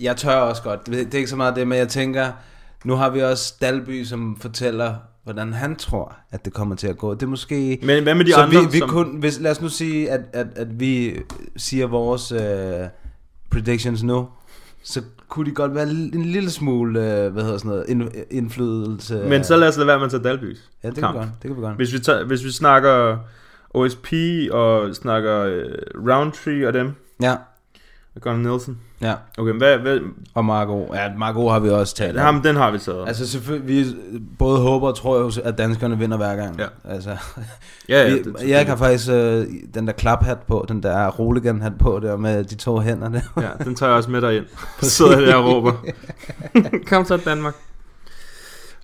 [0.00, 0.86] jeg tør også godt.
[0.86, 2.26] Det er ikke så meget det, men jeg tænker,
[2.84, 6.96] nu har vi også Dalby, som fortæller, hvordan han tror, at det kommer til at
[6.98, 7.14] gå.
[7.14, 7.78] Det er måske...
[7.82, 10.10] Men hvad med de så andre, vi, vi som- kun, hvis, lad os nu sige,
[10.10, 11.16] at, at, at vi
[11.56, 12.40] siger vores øh,
[13.50, 14.28] predictions nu,
[14.84, 19.24] så kunne de godt være en lille smule, øh, hvad hedder sådan noget, ind, indflydelse.
[19.28, 21.28] Men så lad os lade være med at tage Dalbys Ja, det kan godt.
[21.42, 21.76] Det kan vi godt.
[21.76, 23.16] Hvis vi, tager, hvis vi snakker
[23.74, 24.12] OSP
[24.52, 27.32] og snakker uh, Roundtree og dem, Ja.
[28.14, 28.78] og Gunnar Nielsen.
[29.00, 29.14] Ja.
[29.38, 29.98] Okay, hvad, hvad,
[30.34, 30.94] Og Marco.
[30.94, 32.22] Ja, Marco har vi også talt om.
[32.24, 33.04] ham, den har vi taget.
[33.08, 33.94] Altså selvfølgelig, vi
[34.38, 36.58] både håber og tror jo, at danskerne vinder hver gang.
[36.58, 36.66] Ja.
[36.84, 37.10] Altså,
[37.88, 41.60] Ja, ja, vi, det- jeg har faktisk øh, den der klaphat på, den der roligan
[41.62, 43.20] hat på der med de to hænder der.
[43.40, 44.44] Ja, den tager jeg også med dig ind.
[44.82, 45.72] Så sidder jeg der og råber.
[46.88, 47.54] Kom så Danmark.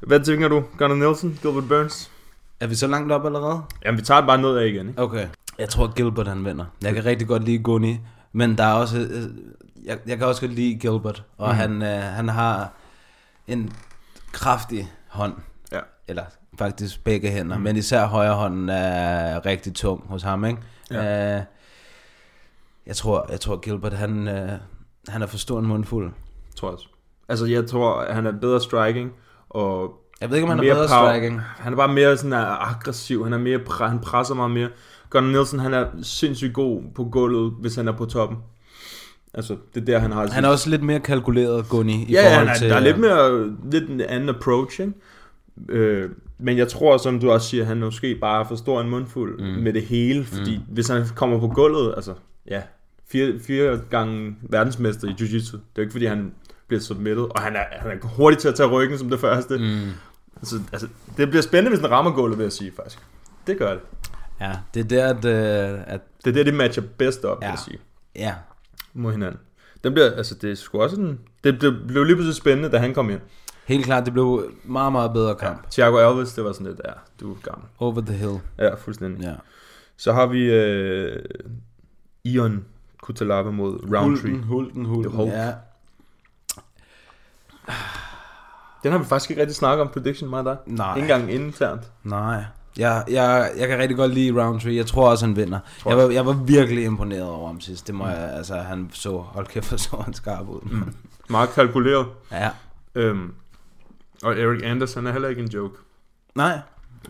[0.06, 0.62] Hvad tænker du?
[0.78, 2.10] Gunnar Nielsen, Gilbert Burns?
[2.60, 3.62] Er vi så langt op allerede?
[3.84, 5.02] Jamen, vi tager det bare ned af igen, ikke?
[5.02, 5.28] Okay.
[5.58, 6.64] Jeg tror, Gilbert han vinder.
[6.82, 8.00] Jeg kan rigtig godt lide Gunni,
[8.32, 8.98] men der er også...
[8.98, 9.22] Øh,
[9.84, 11.54] jeg, jeg kan også godt lide Gilbert, og mm.
[11.54, 12.72] han, øh, han har
[13.46, 13.72] en
[14.32, 15.34] kraftig hånd.
[15.72, 15.80] Ja.
[16.08, 16.24] Eller
[16.58, 17.62] faktisk begge hænder, mm.
[17.62, 20.60] men især højre hånden er rigtig tung hos ham, ikke?
[20.90, 21.36] Ja.
[21.36, 21.42] Øh,
[22.86, 24.52] jeg tror, jeg tror Gilbert, han, øh,
[25.08, 26.12] han er for stor en mundfuld.
[26.56, 26.88] Tror jeg også.
[27.28, 29.12] Altså, jeg tror, han er bedre striking,
[29.48, 30.04] og...
[30.20, 31.12] Jeg ved ikke, om han er mere bedre power.
[31.12, 31.40] striking.
[31.40, 34.68] Han er bare mere sådan uh, aggressiv, han er mere, han presser meget mere.
[35.10, 38.38] Gunnar Nielsen, han er sindssygt god på gulvet, hvis han er på toppen.
[39.34, 40.26] Altså, det er der, han har...
[40.26, 42.68] Han er også lidt mere kalkuleret, Gunni, i ja, ja, forhold han er, til...
[42.68, 44.92] der er lidt øh, mere, lidt en anden approach, ikke?
[45.68, 49.62] Øh, men jeg tror, som du også siger, han måske bare forstår en mundfuld mm.
[49.62, 50.62] med det hele, fordi mm.
[50.68, 52.14] hvis han kommer på gulvet, altså,
[52.50, 52.62] ja,
[53.12, 56.32] fire, fire gange verdensmester i jiu-jitsu, det er jo ikke, fordi han
[56.68, 59.58] bliver submitted, og han er, han er hurtig til at tage ryggen som det første.
[59.58, 59.90] Mm.
[60.36, 62.98] Altså, altså, det bliver spændende, hvis den rammer gulvet, vil jeg sige, faktisk.
[63.46, 63.80] Det gør det.
[64.40, 65.24] Ja, det er der, at...
[65.74, 67.46] øh, at Det er det, de matcher bedst op, ja.
[67.46, 67.50] vil Ja.
[67.50, 67.78] jeg sige,
[68.16, 68.34] ja,
[68.94, 69.40] mod hinanden.
[69.84, 72.78] Den bliver, altså, det er sgu også sådan, det blev, blev lige pludselig spændende, da
[72.78, 73.20] han kom ind.
[73.66, 75.70] helt klart, det blev meget, meget bedre kamp.
[75.70, 77.68] Thiago Alves, det var sådan lidt, ja, du er gammel.
[77.78, 78.38] Over the hill.
[78.58, 79.24] Ja, fuldstændig.
[79.24, 79.34] Ja.
[79.96, 81.24] Så har vi øh,
[82.24, 82.64] Ion
[83.02, 84.30] Kutalaba mod Roundtree.
[84.32, 85.12] Hulken, hulken, hulken.
[85.12, 85.32] Hulk.
[85.32, 85.52] Ja.
[88.82, 90.56] Den har vi faktisk ikke rigtig snakket om prediction, mig og dig.
[90.66, 90.96] Nej.
[90.96, 91.82] Ikke engang internt.
[92.04, 92.44] Nej.
[92.78, 94.76] Jeg, jeg, jeg kan rigtig godt lide Roundtree.
[94.76, 95.58] Jeg tror også, han vinder.
[95.78, 97.86] Tror Jeg var, jeg var virkelig imponeret over ham sidst.
[97.86, 100.60] Det må jeg, altså, han så, hold kæft, hvor så han skarp ud.
[100.70, 100.94] Mm.
[101.28, 102.06] Meget kalkuleret.
[102.32, 102.50] Ja.
[102.94, 103.32] Øhm,
[104.22, 105.78] og Eric Anderson er heller ikke en joke.
[106.34, 106.58] Nej.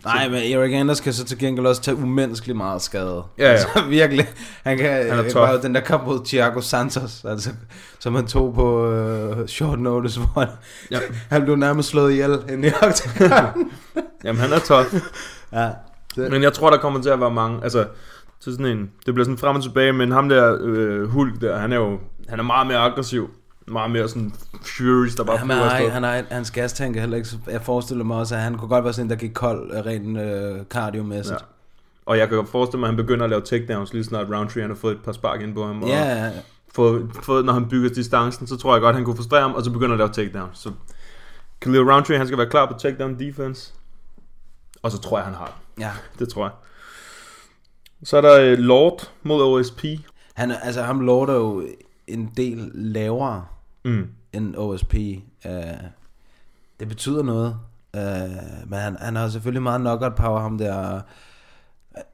[0.04, 3.22] Nej, men Eric Anders kan så til gengæld også tage umenneskeligt meget skade.
[3.38, 3.50] Ja, ja.
[3.50, 4.28] Altså, virkelig.
[4.64, 5.34] Han kan, Han er tough.
[5.48, 7.50] bare den der kamp mod Thiago Santos, altså,
[7.98, 10.48] som han tog på uh, short notice, hvor han,
[10.90, 10.98] Ja.
[11.34, 13.70] han blev nærmest slået ihjel inde i oktagon.
[14.24, 14.94] Jamen, han er tough.
[15.52, 15.68] ja.
[16.16, 17.60] Det, Men jeg tror, der kommer til at være mange...
[17.62, 17.86] Altså,
[18.40, 21.58] så sådan en, det bliver sådan frem og tilbage, men ham der øh, Hulk der,
[21.58, 23.30] han er jo han er meget mere aggressiv.
[23.70, 24.32] Meget mere sådan
[24.76, 28.04] furious, der bare han, flyver er, han er, hans gastank er heller ikke, jeg forestiller
[28.04, 30.64] mig også, at han kunne godt være sådan en, der gik kold øh, rent øh,
[30.64, 31.40] cardiomæssigt.
[31.40, 31.44] Ja.
[32.06, 34.62] Og jeg kan godt forestille mig, at han begynder at lave takedowns, lige snart Roundtree
[34.62, 35.82] han har fået et par spark ind på ham.
[35.82, 36.30] Og Ja, ja, ja.
[36.74, 39.64] fået, fået, når han bygger distancen, så tror jeg godt, han kunne frustrere ham, og
[39.64, 40.58] så begynder at lave takedowns.
[40.58, 40.72] Så
[41.60, 43.72] Khalil Roundtree, han skal være klar på takedown defense.
[44.82, 45.82] Og så tror jeg, han har det.
[45.82, 45.90] ja.
[46.18, 46.52] Det tror jeg.
[48.04, 49.84] Så er der øh, Lord mod OSP.
[50.34, 51.62] Han, er- altså, ham lorter jo
[52.06, 53.44] en del lavere
[53.88, 54.06] Mm.
[54.32, 54.94] end OSP.
[55.44, 55.50] Uh,
[56.80, 57.56] det betyder noget.
[57.96, 61.00] Uh, men han, han har selvfølgelig meget knockout power, ham der.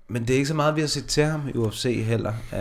[0.09, 2.33] Men det er ikke så meget, vi har set til ham i UFC heller.
[2.53, 2.59] Uh,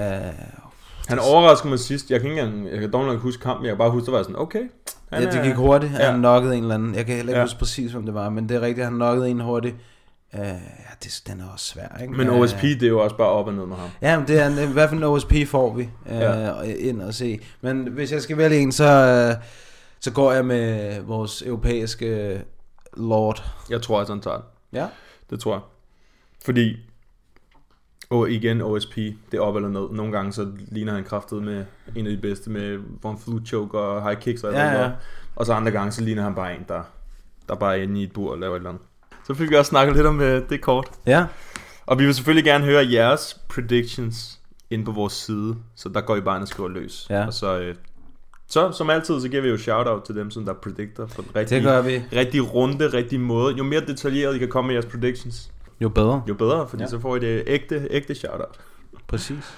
[1.08, 2.12] Han overraskede mig sidst.
[2.12, 3.66] Jeg kan ikke engang, jeg kan dog nok huske kampen.
[3.66, 4.62] Jeg kan bare huske, at var sådan, okay.
[5.12, 5.94] Han ja, det gik hurtigt.
[5.94, 6.12] Ja.
[6.12, 6.96] Han knockede en eller anden.
[6.96, 7.46] Jeg kan heller ikke Ja.
[7.46, 9.76] huske præcis, hvem det var, men det er rigtigt, han knockede en hurtigt.
[10.34, 10.60] Ja,
[11.04, 12.14] det, den er også svær, ikke?
[12.14, 13.90] Men Øh, OSP, det er jo også bare op og ned med ham.
[14.02, 16.62] Ja, men det er, hvad for en OSP får vi uh, Ja.
[16.62, 17.40] ind og se.
[17.62, 19.44] Men hvis jeg skal vælge en, så, uh,
[20.00, 22.42] så går jeg med vores europæiske
[22.98, 23.44] lord.
[23.70, 24.46] Jeg tror også, han tager den.
[24.74, 24.88] Ja.
[25.30, 25.62] Det tror jeg.
[26.46, 26.76] Fordi,
[28.10, 29.90] og igen OSP, det er op eller ned.
[29.92, 33.80] Nogle gange så ligner han kraftet med en af de bedste med von flute choke
[33.80, 34.92] og high kicks og alt Ja, ja.
[35.36, 36.82] Og så andre gange så ligner han bare en, der,
[37.50, 38.84] der bare er inde i et bur og laver et eller andet.
[39.28, 40.88] Så fik vi også snakket lidt om øh, det kort.
[41.08, 41.26] Ja.
[41.86, 45.56] Og vi vil selvfølgelig gerne høre jeres predictions ind på vores side.
[45.76, 47.08] Så der går I bare ind og skriver løs.
[47.10, 47.26] Ja.
[47.26, 47.76] Og så øh,
[48.48, 51.36] Så som altid, så giver vi jo shout-out til dem, som der predictor på den
[51.36, 52.02] rigtige, Det gør vi.
[52.14, 53.56] rigtig runde, rigtig måde.
[53.56, 56.24] Jo mere detaljeret I kan komme med jeres predictions, Jo bedre.
[56.30, 56.90] jo bedre, fordi ja.
[56.90, 58.58] så får I det ægte, ægte shout-out.
[59.08, 59.54] Præcis.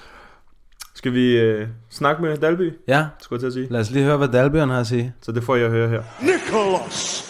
[0.94, 3.72] Skal vi øh, snakke med Dalby, Ja, skulle jeg til at sige?
[3.72, 5.14] lad os lige høre, hvad Dalbjørn har at sige.
[5.22, 6.02] Så det får jeg at høre her.
[6.22, 7.25] Nicholas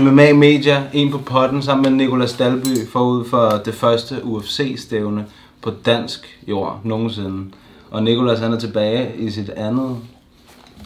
[0.00, 5.26] MMA Media, en på potten sammen med Nicolas Dalby forud for det første UFC-stævne
[5.62, 7.50] på dansk jord nogensinde.
[7.90, 9.96] Og Nicolas han er tilbage i sit andet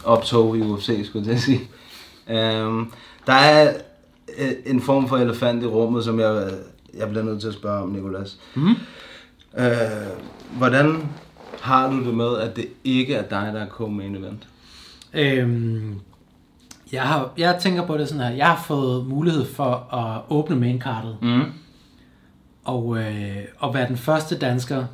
[0.03, 1.61] optog i UFC, skulle jeg sige.
[2.27, 2.91] Um,
[3.27, 3.73] der er
[4.37, 6.51] øh, en form for elefant i rummet, som jeg,
[6.97, 8.37] jeg bliver nødt til at spørge om, Nicolas.
[8.55, 8.75] Mm.
[9.53, 9.63] Uh,
[10.57, 11.09] hvordan
[11.61, 14.47] har du det med, at det ikke er dig, der er co-main event?
[15.13, 15.99] Øhm,
[16.93, 18.29] jeg, har, jeg tænker på det sådan her.
[18.29, 21.17] Jeg har fået mulighed for at åbne maincardet.
[21.21, 21.43] Mm.
[22.63, 24.85] Og, øh, og være den første dansker,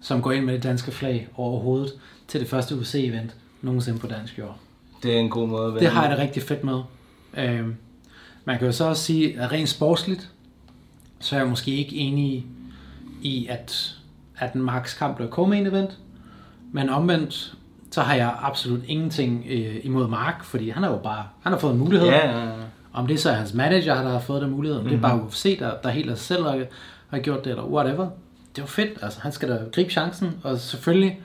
[0.00, 1.92] som går ind med det danske flag overhovedet
[2.28, 4.56] til det første UC-event nogensinde på dansk jord.
[5.02, 5.82] Det er en god måde at være.
[5.82, 6.80] Det har jeg det rigtig fedt med.
[7.38, 7.76] Øhm,
[8.44, 10.30] man kan jo så også sige, at rent sportsligt,
[11.18, 12.46] så er jeg måske ikke enig
[13.22, 13.96] i, at,
[14.38, 15.98] at en Max kamp bliver co-main event.
[16.72, 17.54] Men omvendt,
[17.96, 21.58] så har jeg absolut ingenting øh, imod Mark, fordi han har jo bare, han har
[21.58, 22.08] fået en mulighed.
[22.08, 22.52] Ja, ja, ja.
[22.92, 25.00] Om det så er hans manager, der har fået den mulighed, om mm-hmm.
[25.00, 26.64] det er bare UFC, der, der helt af sig selv har,
[27.08, 28.08] har gjort det, eller whatever.
[28.56, 31.20] Det var fedt, altså han skal da gribe chancen, og selvfølgelig,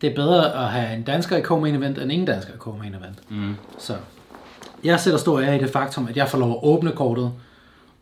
[0.00, 2.96] det er bedre at have en dansker i co-main event, end ingen dansker i co-main
[2.96, 3.30] event.
[3.30, 3.54] Mm.
[3.78, 3.96] Så
[4.84, 7.32] jeg sætter stor ære i det faktum, at jeg får lov at åbne kortet,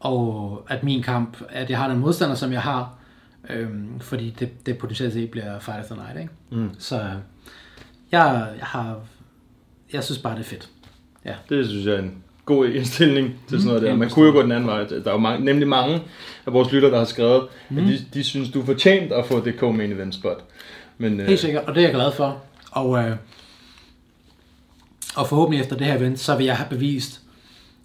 [0.01, 2.95] og at min kamp, at jeg har den modstander, som jeg har,
[3.51, 6.33] øhm, fordi det, det potentielt set bliver Fight of the Night, ikke?
[6.51, 6.71] Mm.
[6.79, 7.01] Så
[8.12, 8.97] jeg, jeg har,
[9.93, 10.69] jeg synes bare, det er fedt.
[11.25, 11.35] Ja.
[11.49, 13.88] Det synes jeg er en god indstilling til sådan noget der.
[13.88, 14.85] helt Man kunne jo gå den anden vej.
[14.85, 16.03] Der er jo mange, nemlig mange
[16.47, 17.79] af vores lytter, der har skrevet, mm.
[17.79, 20.45] at de, de synes, du er fortjent at få det co-main event spot.
[20.99, 22.43] Men, øh, Helt sikkert, og det er jeg glad for.
[22.71, 23.17] Og, øh,
[25.17, 27.21] og forhåbentlig efter det her event, så vil jeg have bevist,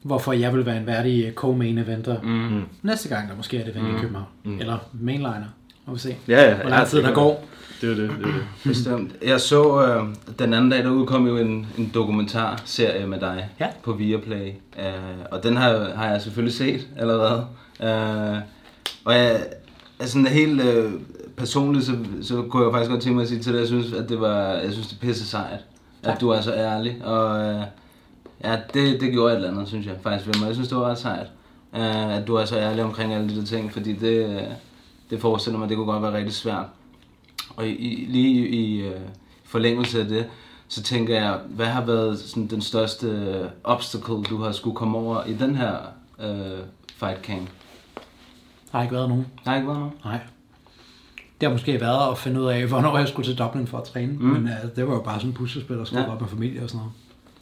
[0.01, 2.21] hvorfor jeg vil være en værdig co-main eventer.
[2.21, 2.63] Mm.
[2.81, 3.97] Næste gang, der måske er det event mm.
[3.97, 4.27] i København.
[4.43, 4.59] Mm.
[4.59, 5.47] Eller mainliner.
[5.85, 7.45] Må vi se, Ja, ja, hvor lang tid det der går.
[7.81, 8.09] det er det.
[8.09, 8.43] det, er det.
[8.63, 9.11] Bestemt.
[9.25, 10.03] Jeg så øh,
[10.39, 13.67] den anden dag, der udkom jo en, en dokumentarserie med dig Ja.
[13.83, 14.47] på Viaplay.
[14.79, 14.93] Øh,
[15.31, 17.45] og den har, har jeg selvfølgelig set allerede.
[17.83, 18.37] Øh,
[19.05, 19.41] og jeg
[19.99, 20.91] er sådan helt øh,
[21.37, 23.67] personligt, så, så kunne jeg faktisk godt tænke mig at sige til dig, at jeg
[23.67, 25.59] synes, at det var, jeg synes, det er pisse sejt.
[26.03, 26.97] At du er så ærlig.
[27.03, 27.61] Og øh,
[28.43, 30.47] ja, det, det gjorde et eller andet, synes jeg faktisk ved mig.
[30.47, 31.27] Jeg synes, det var ret sejt.
[31.75, 34.41] Øh, at du er så ærlig omkring alle de der ting, fordi det, øh,
[35.09, 36.65] det forestiller mig, det kunne godt være rigtig svært.
[37.55, 38.99] Og i, i, lige i, øh,
[39.43, 40.25] forlængelse af det,
[40.67, 44.97] så tænker jeg, hvad har været sådan, den største øh, obstacle, du har skulle komme
[44.97, 45.75] over i den her
[46.19, 46.59] øh,
[46.95, 47.49] fight camp?
[48.71, 49.25] Der har ikke været nogen.
[49.43, 49.95] Der har ikke været nogen?
[50.05, 50.19] Nej.
[51.41, 53.83] Det har måske været at finde ud af, hvornår jeg skulle til Dublin for at
[53.83, 54.13] træne.
[54.13, 54.19] Mm.
[54.25, 56.11] Men uh, det var jo bare sådan en puslespil, der skulle Ja.
[56.11, 56.93] op med familie og sådan noget.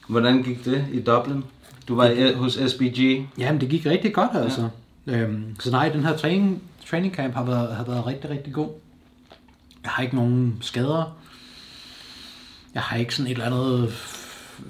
[0.07, 1.43] Hvordan gik det i Dublin?
[1.87, 3.27] Du var i, hos SBG.
[3.37, 4.69] Jamen, det gik rigtig godt, altså.
[5.07, 5.17] Ja.
[5.19, 8.69] Øhm, så nej, den her træning, training camp har været, har været rigtig, rigtig god.
[9.83, 11.17] Jeg har ikke nogen skader.
[12.73, 13.93] Jeg har ikke sådan et eller andet...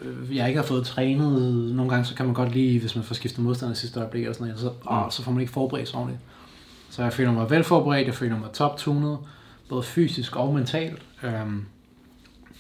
[0.04, 1.42] Øh, jeg ikke har fået trænet.
[1.76, 4.24] Nogle gange så kan man godt lige, hvis man får skiftet modstander i sidste øjeblik,
[4.24, 6.22] eller sådan noget, så, åh, så får man ikke forberedt sig ordentligt.
[6.90, 9.18] Så jeg føler mig velforberedt, jeg føler mig toptunet,
[9.70, 11.02] både fysisk og mentalt.
[11.24, 11.66] Øhm,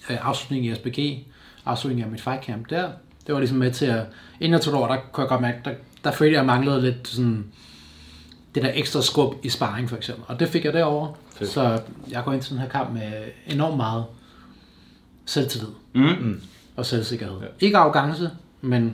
[0.10, 1.28] øh, afslutningen i SBG,
[1.66, 2.90] afslutningen af mit fight camp der,
[3.28, 4.06] det var ligesom med til at,
[4.40, 6.46] inden jeg tog det over, der kunne jeg godt mærke, der, der følte jeg, at
[6.46, 7.46] jeg manglede lidt sådan,
[8.62, 10.24] det der ekstra skub i sparring for eksempel.
[10.28, 11.14] Og det fik jeg derovre.
[11.36, 11.50] Fedt.
[11.50, 13.12] Så jeg går ind til den her kamp med
[13.48, 14.06] enormt meget
[15.26, 16.42] selvtillid Mm.
[16.76, 17.36] og selvsikkerhed.
[17.42, 17.46] Ja.
[17.66, 18.30] Ikke arrogance,
[18.62, 18.94] men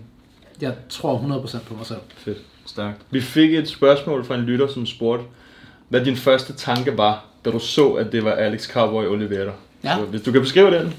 [0.61, 1.99] jeg tror 100% på mig selv.
[2.17, 2.37] Fedt.
[2.65, 3.01] Stærkt.
[3.11, 5.25] Vi fik et spørgsmål fra en lytter, som spurgte,
[5.89, 9.51] hvad din første tanke var, da du så, at det var Alex Cowboy Oliveira.
[9.83, 9.95] Ja.
[9.97, 10.93] Så hvis du kan beskrive den.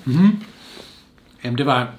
[1.44, 1.92] Jamen det var...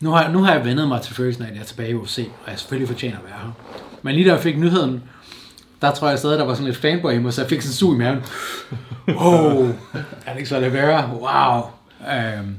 [0.00, 1.94] Nu har, nu har jeg vendet mig til følelsen af, at jeg er tilbage i
[1.94, 3.50] UFC, og jeg selvfølgelig fortjener at være her.
[4.02, 5.02] Men lige da jeg fik nyheden,
[5.82, 7.70] der tror jeg stadig, der var sådan lidt fanboy i mig, så jeg fik sådan
[7.70, 8.18] en sug i maven.
[9.08, 9.68] Wow,
[10.26, 11.62] Alex Oliveira, wow.
[12.14, 12.56] Øhm,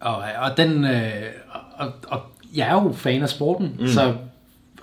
[0.00, 1.12] og, og den, øh,
[1.78, 2.20] og, og
[2.54, 3.88] jeg er jo fan af sporten, mm.
[3.88, 4.14] så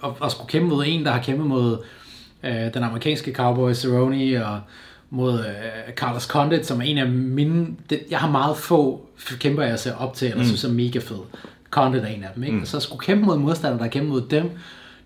[0.04, 1.78] at, at skulle kæmpe mod en, der har kæmpet mod
[2.44, 4.60] øh, den amerikanske cowboy Cerrone, og
[5.10, 7.68] mod øh, Carlos Condit, som er en af mine...
[7.89, 9.06] Det, jeg har meget få
[9.39, 10.46] kæmper, jeg ser op til, eller mm.
[10.46, 11.20] synes er mega fed.
[11.70, 12.58] Condit er en af dem, ikke?
[12.58, 12.65] Mm.
[12.65, 14.52] Så at skulle kæmpe mod modstandere, der kæmpe mod dem,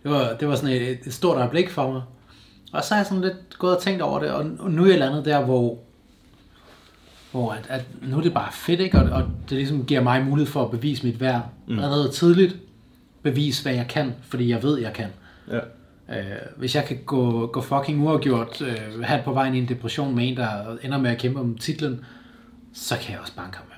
[0.04, 2.02] det var, det var sådan et, et stort øjeblik for mig.
[2.74, 5.00] Og så har jeg sådan lidt gået og tænkt over det, og nu er jeg
[5.00, 5.78] landet der, hvor,
[7.32, 9.00] hvor at, at nu er det bare fedt, ikke?
[9.00, 11.42] Og, og det ligesom giver mig mulighed for at bevise mit værd.
[11.68, 11.80] Mm.
[11.80, 12.58] Allerede tidligt
[13.24, 15.08] bevise, hvad jeg kan, fordi jeg ved, jeg kan.
[15.52, 15.60] Ja.
[16.10, 20.16] Øh, hvis jeg kan gå, gå fucking uafgjort, øh, have på vejen i en depression
[20.16, 22.06] med en, der ender med at kæmpe om titlen,
[22.74, 23.44] så kan jeg også her.
[23.44, 23.73] Ja.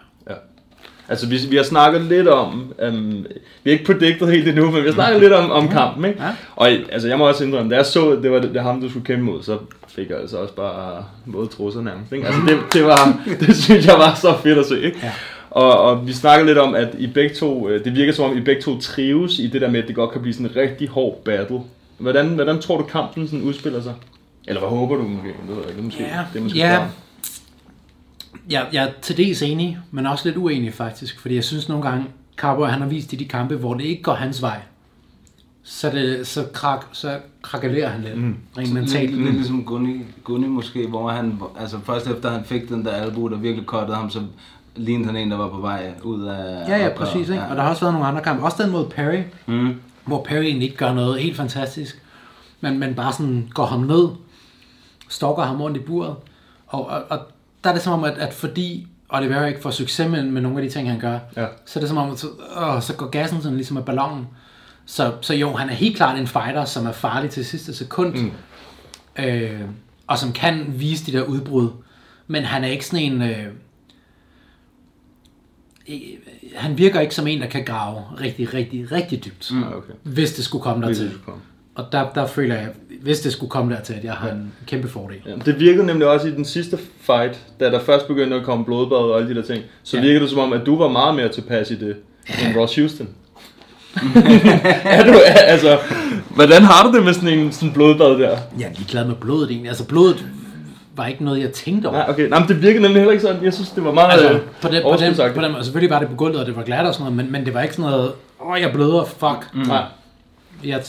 [1.10, 3.26] Altså, vi, vi har snakket lidt om, um,
[3.64, 6.24] vi har ikke predicted helt endnu, men vi har snakket lidt om, om kampen, ikke?
[6.24, 6.30] Ja.
[6.56, 8.82] Og altså, jeg må også indrømme, da jeg så, at det var det, det ham,
[8.82, 12.28] du skulle kæmpe mod, så fik jeg altså også bare våde trusser nærmest, ikke?
[12.28, 15.00] Altså, det, det, var, det synes jeg var så fedt at se, ikke?
[15.04, 15.12] Ja.
[15.50, 18.38] Og, og vi snakkede lidt om, at I begge to, øh, det virker som om,
[18.38, 20.56] I begge to trives i det der med, at det godt kan blive sådan en
[20.56, 21.60] rigtig hård battle.
[21.98, 23.94] Hvordan, hvordan tror du, kampen sådan udspiller sig?
[24.48, 25.28] Eller hvad håber du måske?
[25.28, 25.76] Det, ved jeg ikke.
[25.76, 26.80] det er måske, Ja, det er måske ja.
[28.50, 31.90] Jeg, jeg er til dels enig, men også lidt uenig faktisk, fordi jeg synes nogle
[31.90, 32.06] gange,
[32.38, 34.60] Cowboy han har vist i de kampe, hvor det ikke går hans vej,
[35.64, 38.36] så, det, så, krak, så krakalerer han lidt, mm.
[38.58, 39.12] rent mentalt.
[39.12, 42.92] Lidt, lidt ligesom Gunni, Gunni måske, hvor han, altså først efter han fik den der
[42.92, 44.22] albu, der virkelig kottede ham, så
[44.76, 46.70] lignede han en, der var på vej ud af...
[46.70, 47.30] Ja, ja, præcis.
[47.30, 47.44] Ikke?
[47.44, 48.44] Og der har også været nogle andre kampe.
[48.44, 49.76] Også den mod Perry, Mm.
[50.06, 52.02] hvor Perry egentlig ikke gør noget helt fantastisk,
[52.62, 54.08] men, men bare sådan går ham ned,
[55.10, 56.16] stalker ham rundt i buret.
[56.68, 57.20] Og, og, og
[57.66, 60.58] der er det som om, at, at fordi Oliver ikke får succes med, med nogle
[60.62, 61.46] af de ting, han gør, Ja.
[61.66, 64.28] så er det som om, at så, åh, så går gassen sådan ligesom af ballonen.
[64.86, 68.16] Så, så jo, han er helt klart en fighter, som er farlig til sidste sekund,
[68.16, 68.32] mm.
[69.24, 69.62] øh,
[70.08, 71.70] og som kan vise de der udbrud.
[72.28, 73.22] Men han er ikke sådan en...
[73.22, 73.46] Øh,
[75.90, 75.96] øh,
[76.56, 79.52] han virker ikke som en, der kan grave rigtig, rigtig, rigtig dybt.
[79.52, 79.62] Mm.
[79.64, 79.94] Ja, okay.
[80.04, 81.06] Hvis det skulle komme Hvis dertil.
[81.12, 81.42] det skulle komme.
[81.76, 82.68] Og der, der føler jeg,
[83.02, 85.18] hvis det skulle komme dertil, at jeg har en kæmpe fordel.
[85.26, 88.66] Ja, det virkede nemlig også i den sidste fight, da der først begyndte at komme
[88.66, 89.64] blodbad og alle de der ting.
[89.84, 90.02] Så Ja.
[90.02, 90.08] ja.
[90.08, 91.96] virkede det som om, at du var meget mere tilpas i det,
[92.46, 93.08] end Ross Houston.
[94.86, 95.78] er du, altså,
[96.30, 98.38] hvordan har du det med sådan en sådan blodbad der?
[98.60, 99.70] Jeg er ligeglad med blodet egentlig.
[99.70, 100.26] Altså blodet
[100.96, 101.98] var ikke noget, jeg tænkte over.
[101.98, 102.30] Nej, okay.
[102.30, 103.44] Nej, men det virkede nemlig heller ikke sådan.
[103.44, 105.90] Jeg synes, det var meget Altså, øh, på den, på den, på den, måde, selvfølgelig
[105.90, 107.62] var det på gulvet, og det var glat og sådan noget, men, men det var
[107.62, 108.12] ikke sådan noget,
[108.42, 109.50] åh, jeg bløder, fuck.
[109.54, 109.60] Mm.
[109.60, 109.84] Nej.
[110.64, 110.82] Jeg,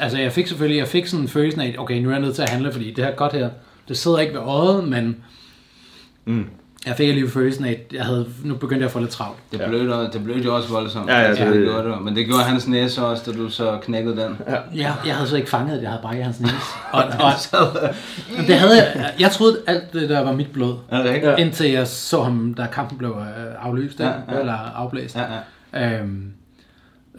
[0.00, 2.34] altså, jeg fik selvfølgelig, jeg fik sådan en følelse af, okay, nu er jeg nødt
[2.34, 3.50] til at handle, fordi det her godt her,
[3.88, 5.16] det sidder ikke ved øjet, men
[6.28, 6.44] Mm.
[6.86, 9.38] jeg fik alligevel følelsen af, at jeg havde, nu begyndte jeg at få lidt travlt.
[9.52, 10.02] Det blødte, ja.
[10.06, 11.10] det blødte jo også voldsomt.
[11.10, 12.02] Ja, ja, det- det, gjorde det.
[12.02, 14.36] Men det gjorde hans næse også, da du så knækkede den.
[14.48, 14.56] Ja.
[14.74, 16.54] Jeg, jeg havde så ikke fanget, at jeg havde brækket hans næse.
[16.92, 17.32] Og, og,
[18.46, 20.74] det havde jeg, jeg troede alt det der var mit blod.
[20.90, 21.04] Det?
[21.22, 21.36] Ja.
[21.36, 24.34] Indtil jeg så ham, da kampen blev øh, aflyst, ja, Ja, ja.
[24.34, 24.40] ja.
[24.40, 25.16] eller afblæst.
[25.16, 25.22] Ja,
[25.74, 25.98] ja.
[26.00, 26.32] Øhm,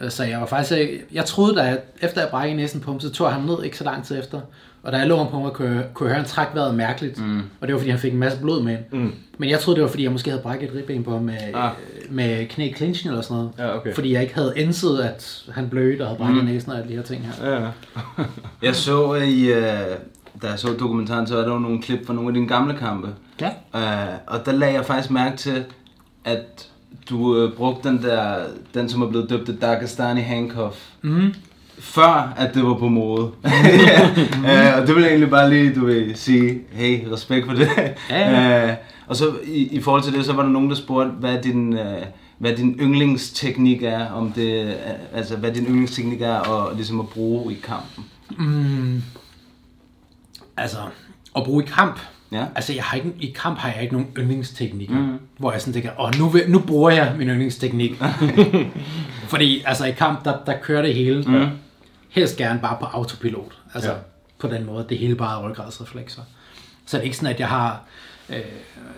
[0.09, 2.99] så jeg var faktisk, ikke- jeg troede, da jeg, efter jeg brækkede næsen på ham,
[2.99, 4.41] så tog ham ned ikke så lang tid efter.
[4.83, 6.47] Og da jeg lå ham på mig, kunne jeg, kunne jeg høre, at han træk
[6.53, 7.19] vejret mærkeligt.
[7.25, 7.41] Mm.
[7.61, 8.77] Og det var, fordi han fik en masse blod med.
[8.91, 9.13] Mm.
[9.37, 11.37] Men jeg troede, det var, fordi jeg måske havde brækket et ribben på ham med,
[11.53, 11.65] Ah.
[11.65, 11.71] ah.
[12.09, 13.51] med knæ clinchen eller sådan noget.
[13.57, 13.93] Ja, okay.
[13.93, 16.49] Fordi jeg ikke havde indset, at han blødte og havde brækket Mm.
[16.49, 17.49] næsen og alle de her ting her.
[17.51, 17.69] Ja, ja.
[18.67, 19.63] Jeg så i, øh,
[20.41, 22.73] da jeg så dokumentaren, så er der jo nogle klip fra nogle af dine gamle
[22.77, 23.09] kampe.
[23.41, 23.49] Ja.
[23.75, 25.63] Øh, og der lagde jeg faktisk mærke til,
[26.25, 26.67] at
[27.09, 28.35] du øh, brugte den der,
[28.73, 30.77] den som er blevet døbt The Dagestani Handcuff.
[31.01, 31.33] Mm.
[31.79, 33.31] Før at det var på mode.
[33.43, 34.73] ja.
[34.73, 37.69] øh, og det vil jeg egentlig bare lige, du vil sige, hey, respekt for det.
[38.09, 38.67] Ja, ja.
[38.67, 38.75] øh,
[39.07, 41.73] og så i, i forhold til det, så var der nogen, der spurgte, hvad din,
[41.73, 42.03] øh,
[42.37, 44.73] hvad din yndlingsteknik er, om det, øh,
[45.13, 48.05] altså hvad din yndlingsteknik er, at, ligesom at bruge i kampen.
[48.37, 49.03] Mm.
[50.57, 50.77] Altså,
[51.35, 51.99] at bruge i kamp.
[52.31, 52.45] Ja.
[52.55, 55.19] Altså, jeg har ikke, i kamp har jeg ikke nogen yndlingsteknikker, mm.
[55.37, 57.91] hvor jeg sådan tænker, åh, nu, vil, nu bruger jeg min yndlingsteknik.
[59.27, 61.23] Fordi, altså, i kamp, der, der kører det hele.
[61.27, 61.47] Mm.
[62.09, 63.51] Helst gerne bare på autopilot.
[63.73, 63.97] Altså, ja.
[64.39, 66.21] på den måde, det hele bare er ryggradsreflekser.
[66.85, 67.81] Så det er ikke sådan, at jeg har...
[68.29, 68.39] Øh,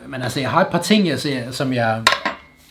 [0.07, 2.03] men altså, jeg har et par ting, jeg ser, som jeg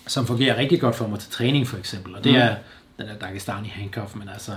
[0.06, 2.14] som fungerer rigtig godt for mig til træning, for eksempel.
[2.14, 2.38] Og det Mm.
[2.38, 2.54] er
[2.98, 4.52] den der Dagestani handcuff, men altså,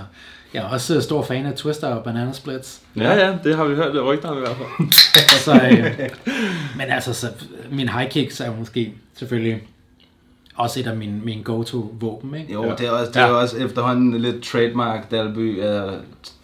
[0.54, 2.80] jeg er også øh, stor fan af Twister og Banana Splits.
[2.96, 4.92] ja, ja, det har vi hørt det rygter om i hvert fald.
[5.44, 6.08] Så, øh,
[6.76, 7.28] men altså, så,
[7.70, 9.62] min high kicks er måske selvfølgelig
[10.56, 12.52] også et af mine, mine go-to-våben, ikke?
[12.52, 12.68] Jo, Ja.
[12.70, 12.74] ja.
[12.76, 15.58] det er også, det er også efterhånden lidt trademark, Dalby.
[15.58, 15.92] Uh,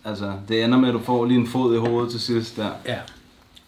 [0.04, 2.68] altså, det ender med, at du får lige en fod i hovedet til sidst der.
[2.86, 2.96] Ja.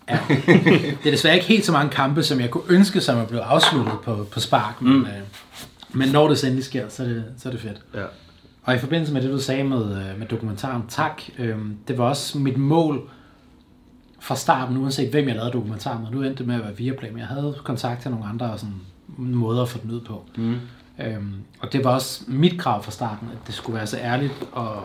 [0.09, 0.18] ja.
[0.48, 3.42] Det er desværre ikke helt så mange kampe, som jeg kunne ønske, som er blevet
[3.42, 5.00] afsluttet på, på spark, men, Mm.
[5.03, 5.09] øh,
[5.92, 7.76] men når det endelig sker, så er det, så er det fedt.
[7.94, 8.00] Ja.
[8.62, 11.57] Og i forbindelse med det, du sagde med, øh, med dokumentaren, tak, øh,
[11.88, 13.11] det var også mit mål
[14.20, 16.11] fra starten, uanset hvem jeg lavede dokumentaren med.
[16.11, 18.59] Nu endte det med at være Viaplay, men jeg havde kontakt til nogle andre og
[18.59, 18.75] sådan,
[19.16, 20.25] måder at få den ud på.
[20.37, 20.57] Mm.
[20.99, 24.33] Øhm, og det var også mit krav fra starten, at det skulle være så ærligt
[24.53, 24.83] og,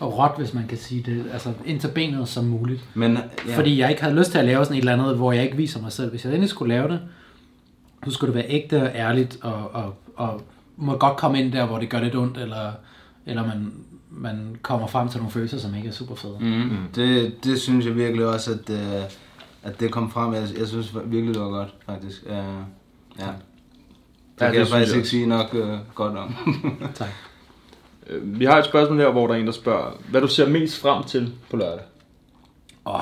[0.00, 2.80] og råt, hvis man kan sige det, altså ind til benet som muligt.
[2.94, 3.20] Men, Ja.
[3.48, 3.56] ja.
[3.56, 5.56] Fordi jeg ikke havde lyst til at lave sådan et eller andet, hvor jeg ikke
[5.56, 6.10] viser mig selv.
[6.10, 7.00] Hvis jeg endelig skulle lave det,
[8.04, 10.42] så skulle det være ægte og ærligt, og, og, og
[10.76, 12.72] må godt komme ind der, hvor det gør lidt ondt, eller,
[13.26, 13.72] eller man,
[14.10, 16.36] man kommer frem til nogle følelser, som ikke er super fede.
[16.40, 16.76] Mm.
[16.94, 19.02] Det, det synes jeg virkelig også, at, uh,
[19.62, 20.34] at det kom frem.
[20.34, 22.22] Jeg, jeg synes virkelig, det var godt, faktisk.
[22.26, 22.36] Uh, ja.
[23.24, 23.32] Det
[24.40, 26.34] Ja, kan det jeg faktisk jeg ikke sige nok uh, godt om.
[26.94, 27.08] Tak.
[28.06, 30.48] Øh, Vi har et spørgsmål her, hvor der er en, der spørger, hvad du ser
[30.48, 31.84] mest frem til på lørdag?
[32.86, 33.00] Åh,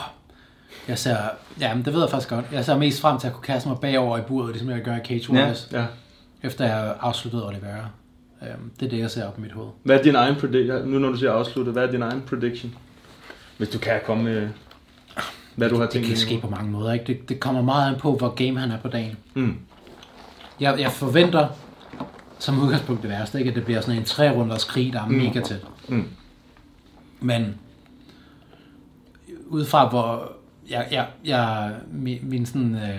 [0.88, 1.16] jeg ser,
[1.60, 2.44] ja, men det ved jeg faktisk godt.
[2.52, 4.96] Jeg ser mest frem til at kunne kaste mig bagover i buret, ligesom jeg gør
[4.96, 5.84] i Cage Warriors, Ja.
[6.42, 7.88] efter jeg har afsluttet Oliveira.
[8.42, 9.68] Øhm, det er det, jeg ser op i mit hoved.
[9.82, 10.88] Hvad er din egen prediction?
[10.88, 12.74] Nu når du siger afsluttet, hvad er din egen prediction?
[13.58, 14.48] Hvis du kan komme med,
[15.56, 16.06] hvad du har Det tænkt.
[16.06, 16.30] kan lige nu.
[16.30, 17.04] ske på mange måder, ikke?
[17.04, 19.16] Det, det kommer meget an på, hvor game han er på dagen.
[19.34, 19.56] Mm.
[20.60, 21.48] Jeg, jeg forventer
[22.38, 23.48] som udgangspunkt det værste, ikke?
[23.50, 25.64] At det bliver sådan en tre runders krig, der er mega tæt.
[25.88, 26.04] Mm.
[27.20, 27.54] Men
[29.46, 30.32] ud fra hvor
[30.70, 32.98] jeg, jeg, jeg min, min sådan øh,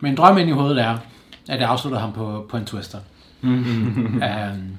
[0.00, 0.98] min drøm ind i hovedet er
[1.48, 2.98] at jeg afslutter ham på, på en twister.
[3.48, 4.76] um,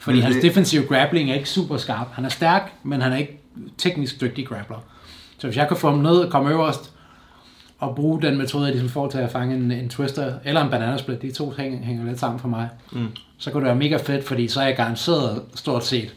[0.00, 2.06] fordi Men hans defensive grappling er ikke super skarp.
[2.12, 3.40] Han er stærk, men han er ikke
[3.78, 4.76] teknisk dygtig grappler.
[5.38, 6.92] Så hvis jeg kan få ham ned og komme øverst,
[7.78, 10.70] og bruge den metode, jeg ligesom får til at fange en, en twister, eller en
[10.70, 13.08] banana split, de to hænger, hænger lidt sammen for mig, Mm.
[13.38, 16.14] så kunne det være mega fedt, fordi så er jeg garanteret stort set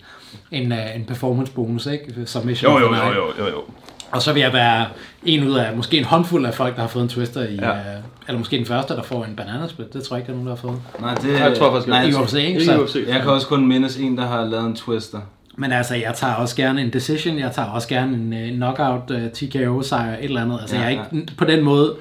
[0.51, 2.26] en, uh, en performance bonus, ikke?
[2.26, 3.63] Submission Jo, jo, jo, jo, jo, jo.
[4.12, 4.86] Og så vil jeg være
[5.24, 7.68] en ud af måske en håndfuld af folk, der har fået en twister i, Ja.
[7.70, 7.74] ja.
[7.74, 9.93] uh, eller måske den første, der får en banana split.
[9.93, 10.82] Det tror jeg ikke, der er nogen, der har fået.
[11.01, 12.66] Nej, det, Jeg tror faktisk, nej, jeg- UFC, ikke?
[12.66, 12.95] Så- UFC.
[13.07, 15.20] Jeg kan også kun mindes en, der har lavet en twister.
[15.57, 19.12] Men altså, jeg tager også gerne en decision, jeg tager også gerne en uh, knockout
[19.12, 20.57] uh, TKO sejr, et eller andet.
[20.62, 21.95] Altså, Ja, ja, jeg er ikke på den måde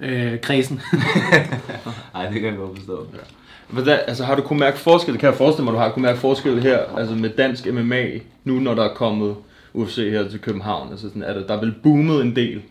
[0.00, 0.80] øh, kredsen.
[2.14, 3.06] Nej, det kan jeg godt forstå.
[3.68, 6.18] Hvordan, altså har du kunnet mærke forskel, kan jeg forestille mig, du har kunnet mærke
[6.18, 8.04] forskel her, altså med dansk MMA,
[8.44, 9.34] nu når der er kommet
[9.76, 12.62] UFC her til København, altså sådan, er der, der er vel boomet en del.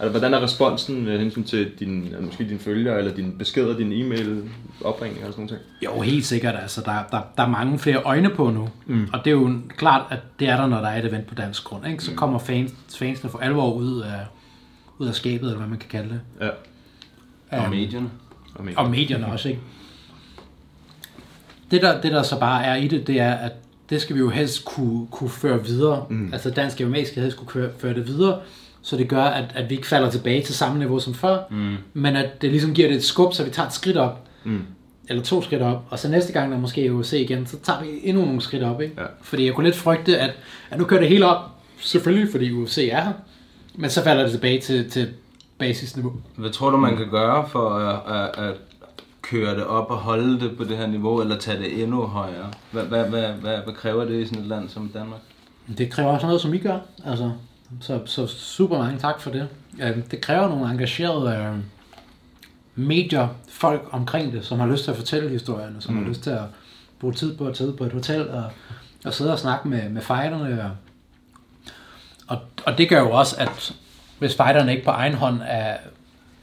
[0.00, 3.76] Altså, hvordan er responsen med hensyn til din, altså, måske dine følgere, eller dine beskeder,
[3.76, 4.50] din e-mail,
[4.84, 5.60] opringninger og sådan noget?
[5.84, 6.54] Jo, helt sikkert.
[6.62, 8.68] Altså, der, der, der er mange flere øjne på nu.
[8.86, 9.08] Mm.
[9.12, 11.34] Og det er jo klart, at det er der, når der er et event på
[11.34, 11.86] dansk grund.
[11.86, 12.04] Ikke?
[12.04, 14.20] Så kommer fans, fansene for alvor ud af,
[14.98, 16.20] ud af skabet, eller hvad man kan kalde det.
[16.40, 16.48] Ja.
[17.50, 18.10] Og Øhm, medierne.
[18.54, 18.78] Og medier.
[18.78, 19.60] Og medierne også, ikke?
[21.70, 23.52] Det der, det der så bare er i det, det er, at
[23.90, 26.06] det skal vi jo helst kunne, kunne føre videre.
[26.10, 26.30] Mm.
[26.32, 28.38] Altså dansk MMA skal helst kunne køre, føre det videre,
[28.82, 31.74] så det gør, at, at vi ikke falder tilbage til samme niveau som før, mm.
[31.94, 34.60] men at det ligesom giver det et skub, så vi tager et skridt op, Mm.
[35.08, 37.82] eller to skridt op, og så næste gang, der måske er UFC igen, så tager
[37.82, 38.94] vi endnu nogle skridt op, ikke?
[38.98, 39.06] Ja.
[39.22, 40.30] Fordi jeg kunne lidt frygte, at,
[40.70, 41.38] at nu kører det hele op,
[41.80, 43.12] selvfølgelig fordi UFC er her,
[43.74, 45.08] men så falder det tilbage til, til
[45.58, 46.12] basisniveau.
[46.36, 48.54] Hvad tror du, man kan gøre for at, at, at
[49.30, 52.50] køre det op og holde det på det her niveau, eller tage det endnu højere?
[52.70, 55.20] Hvad, hvad, hvad, hvad, hvad kræver det i sådan et land som Danmark?
[55.78, 56.78] Det kræver også noget, som I gør.
[57.06, 57.32] Altså,
[57.80, 59.48] så, så super mange tak for det.
[59.78, 61.58] Ja, det kræver nogle engagerede øh,
[62.74, 66.02] medier, folk omkring det, som har lyst til at fortælle historierne, som mm.
[66.02, 66.42] har lyst til at
[67.00, 68.44] bruge tid på at sidde på et hotel og,
[69.04, 70.72] og sidde og snakke med, med fighterne.
[72.26, 73.74] Og, og, det gør jo også, at
[74.18, 75.76] hvis fighterne ikke på egen hånd er,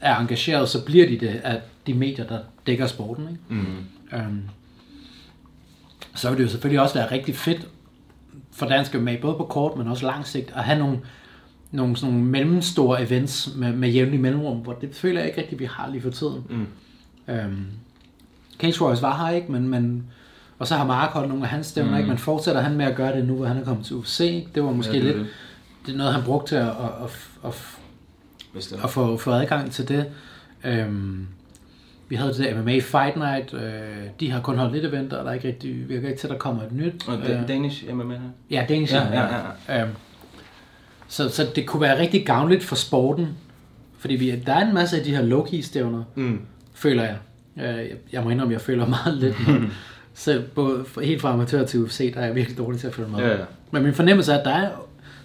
[0.00, 3.28] er engageret, så bliver de det af de medier, der dækker sporten.
[3.28, 3.40] Ikke?
[3.48, 4.18] Mm.
[4.18, 4.42] Øhm,
[6.14, 7.68] så vil det jo selvfølgelig også være rigtig fedt
[8.52, 10.98] for dansk med både på kort, men også lang sigt, at have nogle,
[11.70, 15.58] nogle, sådan nogle mellemstore events med, med jævnlig mellemrum, hvor det føler jeg ikke rigtig,
[15.58, 16.42] vi har lige for tiden.
[16.48, 16.66] Mm.
[17.34, 17.66] Øhm,
[18.58, 20.06] Cage Warriors var her ikke, men, men
[20.58, 21.96] og så har Mark holdt nogle af hans stævner, mm.
[21.96, 22.08] ikke?
[22.08, 24.46] men fortsætter han med at gøre det nu, hvor han er kommet til UFC.
[24.54, 25.26] Det var måske Ja, det lidt, det.
[25.86, 27.10] det er noget, han brugte til at, at,
[27.44, 27.76] at,
[28.54, 30.06] at, at få, få adgang til det.
[30.64, 31.26] Øhm,
[32.08, 33.60] vi havde det der MMA Fight Night, øh,
[34.20, 36.30] de har kun holdt lidt eventer, og der er ikke rigtig, virker ikke til, at
[36.32, 37.08] der kommer et nyt.
[37.08, 38.20] Og Øh, da- Danish MMA her?
[38.50, 39.36] Ja, Danish Ja, ja, ja,
[39.68, 39.82] ja, ja.
[39.82, 39.90] Øhm,
[41.08, 43.28] så, så det kunne være rigtig gavnligt for sporten,
[43.98, 46.40] fordi vi, der er en masse af de her low-key stævner, Mm.
[46.74, 47.16] føler jeg.
[47.56, 49.36] Øh, Jeg, må indrømme, jeg føler meget lidt.
[50.14, 53.08] Selv både helt fra amatør til UFC, der er jeg virkelig dårlig til at følge
[53.10, 53.18] med.
[53.18, 53.44] Ja, ja.
[53.70, 54.68] Men min fornemmelse er, at der er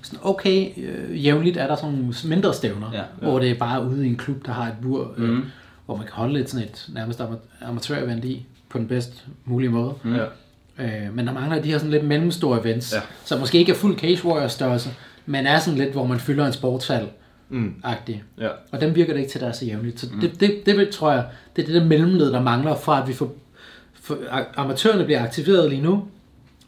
[0.01, 3.55] sådan okay øh, jævnligt, er der sådan nogle mindre stævner, Ja, ja, hvor det er
[3.59, 5.43] bare ude i en klub, der har et bur, øh, Mhm.
[5.91, 9.69] Hvor man kan holde lidt sådan et nærmest ama- amatør-event i, på den bedst mulige
[9.69, 9.93] måde.
[10.03, 10.15] Mm.
[10.15, 10.23] Ja.
[10.79, 12.99] Øh, men der mangler de her sådan lidt mellemstore events, Ja.
[13.25, 14.89] som måske ikke er fuld Cage Warriors størrelse,
[15.25, 17.07] men er sådan lidt, hvor man fylder en sportshal
[17.49, 17.73] Mm.
[17.83, 18.23] agtig.
[18.39, 18.47] Ja.
[18.71, 19.99] Og dem virker det ikke til, der er så jævnligt.
[19.99, 21.25] Så det, det, det vil, tror jeg,
[21.55, 23.33] det er det der mellemled, der mangler fra, at vi får,
[24.01, 24.17] for,
[24.55, 26.03] amatørerne bliver aktiveret lige nu,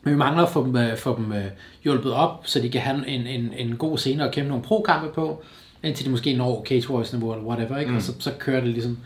[0.04, 1.44] men vi mangler at få dem, øh, få dem øh,
[1.84, 5.08] hjulpet op, så de kan have en, en, en god scene og kæmpe nogle pro-kampe
[5.14, 5.44] på,
[5.84, 7.92] indtil de måske når Cage Warriors niveau eller whatever, ikke?
[7.92, 7.98] Mm.
[7.98, 8.98] Og så, så kører det ligesom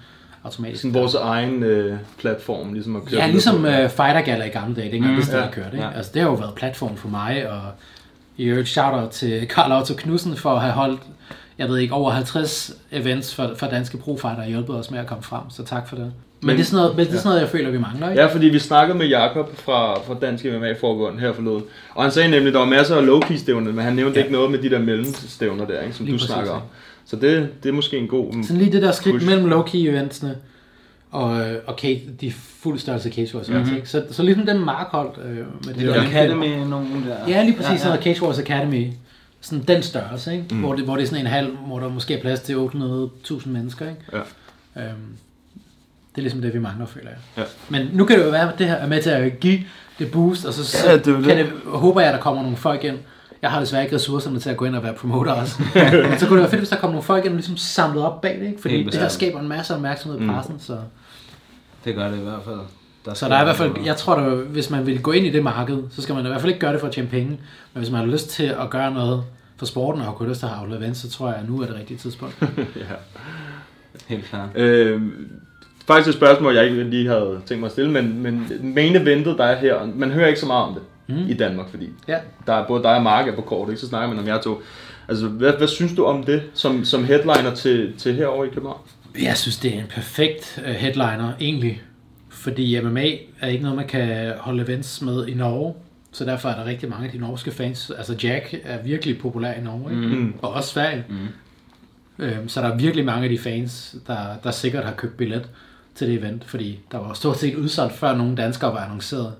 [0.43, 0.81] automatisk.
[0.81, 4.75] Sådan vores egen øh, platform, ligesom at køre Ja, ligesom uh, Fighter Gala i gamle
[4.75, 5.71] dage, dengang Mm, det stadig ja, kørte.
[5.73, 5.85] Ikke?
[5.85, 5.91] Ja.
[5.95, 7.61] Altså, det har jo været platform for mig, og
[8.37, 11.01] i øvrigt shout-out til Karl Otto Knudsen for at have holdt,
[11.57, 15.07] jeg ved ikke, over 50 events for, for danske profighter og hjulpet os med at
[15.07, 16.13] komme frem, så tak for det.
[16.41, 18.09] Men, Men- det er sådan noget, men det er sådan noget jeg føler, vi mangler,
[18.09, 18.21] ikke?
[18.21, 21.63] Ja, fordi vi snakkede med Jakob fra, fra Dansk MMA-forbund her forleden.
[21.95, 24.23] Og han sagde nemlig, at der var masser af low-key stævner, men han nævnte ja.
[24.25, 26.61] Ikke noget med de der mellemstævner der, ikke, som Lige du præcis, snakker om.
[27.05, 28.33] Så det, det er måske en god...
[28.43, 29.25] Sådan lige det der skridt Push.
[29.29, 30.35] mellem low-key eventsene,
[31.11, 31.29] og,
[31.67, 33.57] og Kate, de fuld størrelse Cage Wars Mhm.
[33.57, 33.75] mm-hmm.
[33.75, 33.89] ikke?
[33.89, 37.15] Så, så ligesom den markholdt øh, med det, Det er Academy, nogen der.
[37.27, 38.01] Ja, lige præcis, ja, Ja.
[38.01, 38.87] Cage Wars Academy.
[39.41, 40.45] Sådan den størrelse, ikke?
[40.51, 40.59] Mm.
[40.59, 43.49] Hvor, det, hvor det er sådan en halv, hvor der måske er plads til 800.000
[43.49, 44.01] mennesker, ikke?
[44.75, 44.81] Ja.
[44.83, 44.93] Øhm,
[46.17, 47.17] det er ligesom det, vi mangler, føler jeg.
[47.37, 47.43] Ja.
[47.69, 49.59] Men nu kan det jo være, at det her er med til at give
[49.99, 51.37] det boost, og så, så Ja, det kan det.
[51.37, 52.97] det, håber jeg, at der kommer nogle folk ind.
[53.41, 55.61] Jeg har desværre ikke ressourcerne til at gå ind og være promoter også.
[56.09, 58.03] Men så kunne det være fedt, hvis der kommer nogle folk ind og ligesom samlet
[58.03, 58.61] op bag det, ikke?
[58.61, 60.29] Fordi det her skaber en masse opmærksomhed i Mm.
[60.29, 60.77] pressen, så...
[61.85, 62.59] Det gør det i hvert fald.
[63.05, 65.25] Der Så der er i hvert fald, jeg tror, at hvis man vil gå ind
[65.25, 67.07] i det marked, så skal man i hvert fald ikke gøre det for at tjene
[67.07, 67.29] penge.
[67.73, 69.23] Men hvis man har lyst til at gøre noget
[69.57, 71.65] for sporten og har lyst til at have events, så tror jeg, at nu er
[71.65, 72.35] det rigtige tidspunkt.
[72.75, 72.95] ja.
[74.07, 74.49] Helt klart.
[74.55, 75.01] Øh,
[75.87, 79.37] faktisk et spørgsmål, jeg ikke lige havde tænkt mig at stille, men, men main eventet,
[79.37, 80.83] der er her, man hører ikke så meget om det
[81.15, 81.29] mm.
[81.29, 82.17] i Danmark, fordi Ja.
[82.47, 83.81] der er både dig og Mark er på kort, ikke?
[83.81, 84.61] så snakker man om jer to.
[85.09, 88.79] Altså, hvad, hvad synes du om det som, som headliner til, til herover i København?
[89.21, 91.81] Jeg synes, det er en perfekt øh, headliner, egentlig.
[92.29, 93.05] Fordi MMA
[93.41, 95.73] er ikke noget, man kan holde events med i Norge.
[96.11, 97.91] Så derfor er der rigtig mange af de norske fans.
[97.97, 100.15] Altså Jack er virkelig populær i Norge, ikke?
[100.15, 100.33] Mm.
[100.41, 101.05] og også Sverige.
[101.09, 101.15] Mm.
[102.19, 105.49] Øhm, så der er virkelig mange af de fans, der, der sikkert har købt billet
[105.97, 106.43] til det event.
[106.49, 109.33] Fordi der var stort set udsolgt, før nogle danskere var annonceret.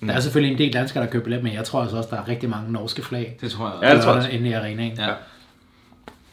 [0.00, 0.08] Mm.
[0.08, 2.16] Der er selvfølgelig en del danskere, der købt billet, men jeg tror altså også, der
[2.16, 3.36] er rigtig mange norske flag.
[3.40, 3.88] Det tror jeg.
[3.90, 4.92] Ja, det tror jeg der inde i arenaen.
[4.98, 5.08] Ja.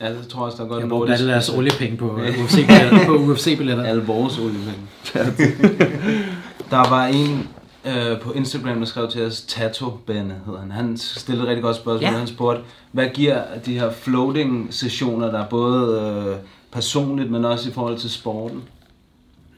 [0.02, 2.06] Ja, det tror jeg også, der er godt Jeg brugte nordisk- alle deres oliepenge på
[2.44, 3.06] UFC-billetter.
[3.06, 3.84] på UFC-billetter.
[3.84, 4.80] Alle vores oliepenge.
[6.72, 7.48] der var en
[7.86, 10.72] øh, på Instagram, der skrev til os, Tato Benne hedder han.
[10.72, 12.02] Han stillede et rigtig godt spørgsmål.
[12.04, 12.12] Ja.
[12.12, 12.18] Ja.
[12.18, 12.62] Han spurgte,
[12.92, 16.36] hvad giver de her floating sessioner, der er både øh,
[16.72, 18.62] personligt, men også i forhold til sporten?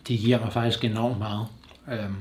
[0.07, 1.47] De giver mig faktisk enormt meget.
[1.91, 2.15] Øhm,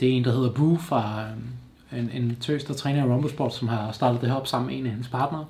[0.00, 1.48] det er en, der hedder Boo fra øhm,
[1.92, 4.66] en, en tøs, der træner i Rumble Sport, som har startet det her op sammen
[4.66, 5.46] med en af hendes partnere.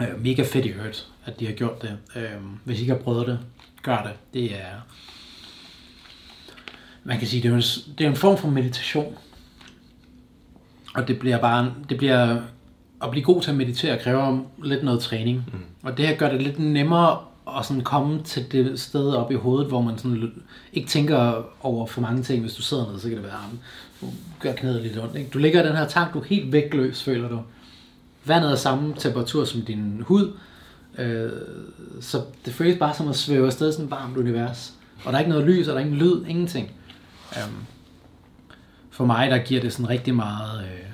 [0.00, 1.98] Øh, mega fedt i øvrigt, at de har gjort det.
[2.16, 3.38] Øhm, hvis I ikke har prøvet det,
[3.82, 4.12] gør det.
[4.34, 4.80] Det er...
[7.04, 7.62] Man kan sige, det er, en,
[7.98, 9.16] det er en form for meditation.
[10.94, 11.74] Og det bliver bare...
[11.88, 12.42] Det bliver,
[13.02, 15.44] at blive god til at meditere kræver lidt noget træning.
[15.52, 15.64] Mm.
[15.82, 19.34] Og det her gør det lidt nemmere og sådan komme til det sted op i
[19.34, 20.32] hovedet, hvor man sådan
[20.72, 22.40] ikke tænker over for mange ting.
[22.40, 23.58] Hvis du sidder ned, så kan det være, at
[24.00, 24.06] du
[24.40, 25.16] gør knæet lidt ondt.
[25.16, 25.30] Ikke?
[25.30, 27.40] Du ligger i den her tank, du er helt vægtløs, føler du.
[28.24, 30.32] Vandet er samme temperatur som din hud,
[30.98, 31.32] øh,
[32.00, 34.74] så det føles bare som at svæve afsted i sådan et varmt univers.
[35.04, 36.70] Og der er ikke noget lys, og der er ingen lyd, ingenting.
[37.36, 37.66] Um,
[38.90, 40.64] for mig, der giver det sådan rigtig meget...
[40.64, 40.90] Øh,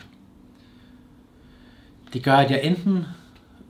[2.12, 3.05] det gør, at jeg enten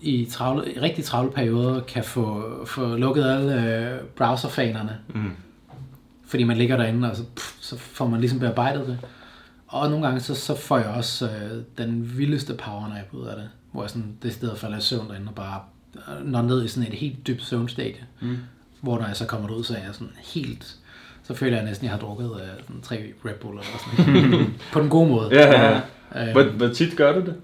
[0.00, 4.98] i, travle, i rigtig travle perioder kan få, få lukket alle øh, browserfanerne.
[5.14, 5.30] Mm.
[6.26, 8.98] Fordi man ligger derinde, og så, pff, så får man ligesom bearbejdet det.
[9.66, 13.48] Og nogle gange, så, så får jeg også øh, den vildeste powernap ud af det.
[13.72, 15.60] Hvor jeg sådan, det stedet falder i søvn derinde og bare
[15.96, 18.04] øh, når ned i sådan et helt dybt søvnstadie.
[18.20, 18.36] Mm.
[18.80, 20.76] Hvor når jeg så kommer ud, så er jeg sådan helt...
[21.22, 24.54] Så føler jeg næsten, at jeg har drukket øh, sådan tre Red Bull eller sådan.
[24.72, 25.28] På den gode måde.
[25.32, 25.80] Ja, ja,
[26.14, 26.26] ja.
[26.26, 27.34] Øh, Hvor, hvor tit gør du det?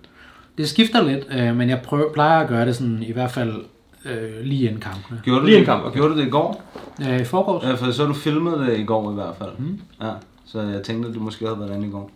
[0.58, 3.64] Det skifter lidt, øh, men jeg prøver, plejer at gøre det sådan i hvert fald
[4.04, 5.20] øh, lige inden kampene.
[5.24, 5.96] Gjorde du, Lige det, kamp, okay.
[5.96, 6.62] gjorde du det i går?
[7.00, 7.64] Øh, I forgårs?
[7.64, 9.50] Ja, for så du filmede det i går i hvert fald.
[9.58, 9.80] Mm.
[10.02, 10.10] Ja,
[10.46, 12.10] så jeg tænkte, at du måske havde været derinde i går.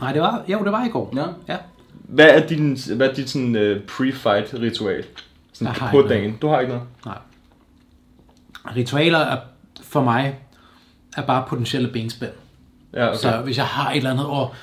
[0.00, 1.12] Nej, det var, jo, det var i går.
[1.16, 1.24] Ja.
[1.48, 1.56] Ja.
[1.90, 5.04] Hvad er din, hvad er dit sådan, uh, pre-fight ritual?
[5.52, 6.36] Sådan Jeg på dagen.
[6.42, 6.88] Du har ikke noget?
[7.04, 7.18] Nej.
[8.76, 9.38] Ritualer er
[9.82, 10.38] for mig
[11.16, 12.32] er bare potentielle benspænd.
[12.94, 13.18] Ja, okay.
[13.18, 14.54] Så hvis jeg har et eller andet, og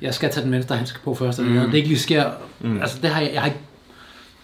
[0.00, 1.70] jeg skal tage den venstre handske på først, og mm.
[1.70, 2.30] det ikke lige sker,
[2.60, 2.80] mm.
[2.80, 3.60] altså det har jeg, jeg har ikke,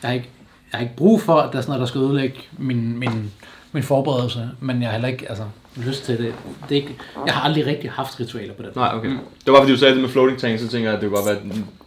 [0.03, 0.29] jeg har ikke,
[0.73, 3.33] jeg har ikke brug for, at der er sådan noget, der skal ødelægge min, min,
[3.73, 5.45] min forberedelse, men jeg har heller ikke altså,
[5.77, 6.35] lyst til det.
[6.69, 6.97] det er ikke,
[7.27, 8.71] jeg har aldrig rigtig haft ritualer på den.
[8.77, 9.09] Nej, okay.
[9.09, 9.19] Mm.
[9.45, 11.31] Det var fordi du sagde det med floating tank, så tænker jeg, at det være,
[11.31, 11.43] at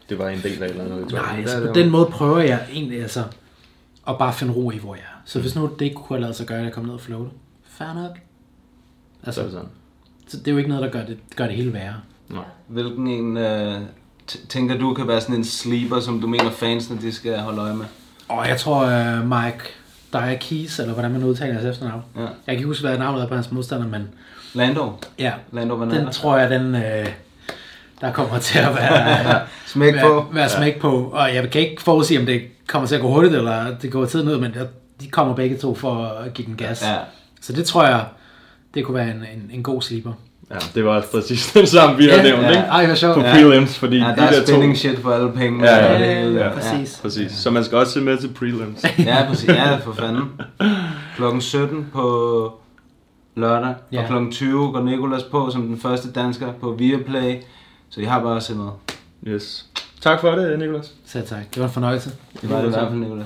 [0.10, 1.22] det var en del af eller andet ritual.
[1.22, 3.24] Nej, altså på den måde prøver jeg egentlig altså
[4.08, 5.22] at bare finde ro i, hvor jeg er.
[5.26, 7.02] Så hvis nu det ikke kunne have lavet sig gøre, at jeg kom ned og
[7.02, 7.30] floate,
[7.66, 8.16] fair nok.
[8.16, 9.70] Så Altså, er det sådan.
[10.28, 11.96] så det er jo ikke noget, der gør det, gør det hele værre.
[12.34, 12.44] Nej.
[12.68, 13.76] Hvilken en øh,
[14.50, 17.74] tænker du kan være sådan en sleeper, som du mener fansene de skal holde øje
[17.76, 17.86] med?
[18.28, 19.60] Og jeg tror, uh, Mike
[20.14, 22.02] Dyer Keys, eller hvordan man udtaler hans efternavn.
[22.16, 22.22] Ja.
[22.22, 24.10] Jeg kan ikke huske, hvad navnet er på hans modstander, men
[24.54, 24.92] Lando?
[25.20, 26.82] ja, Lando Van den tror jeg, den, uh,
[28.02, 30.08] der kommer til at være, Smæk på.
[30.16, 31.10] være, være smæk på.
[31.14, 34.06] Og jeg kan ikke forudsige, om det kommer til at gå hurtigt, eller det går
[34.06, 34.68] tiden ud, men jeg-
[35.02, 36.82] de kommer begge to for at give den gas.
[36.84, 36.96] Ja.
[37.42, 38.06] Så det tror jeg,
[38.74, 40.14] det kunne være en, en, en god sleeper.
[40.52, 42.50] Ja, det var præcis den samme, vi har Ja, nævnt, ja.
[42.50, 42.60] ikke?
[42.62, 43.16] Ej, hvor sjovt.
[43.16, 43.32] På Ja.
[43.34, 44.80] prelims, fordi Ja, de der er der spinning to...
[44.80, 45.64] shit for alle penge.
[45.70, 46.40] Ja, ja, og det ja, hele.
[46.44, 47.00] ja, præcis.
[47.02, 47.32] Præcis.
[47.32, 48.84] Så man skal også se med til prelims.
[49.06, 49.50] Ja, præcis.
[49.50, 50.24] Ja, for fanden.
[51.16, 52.52] Klokken 17 på
[53.36, 53.98] lørdag, ja.
[53.98, 54.02] Ja.
[54.02, 57.36] og klokken 20 går Nikolas på som den første dansker på Viaplay.
[57.90, 58.70] Så I har bare at se med.
[59.28, 59.66] Yes.
[60.02, 60.92] Tak for det, Nikolas.
[61.06, 61.40] Så tak.
[61.54, 62.12] Det var en fornøjelse.
[62.42, 63.26] Det var det i hvert fald, Nikolas.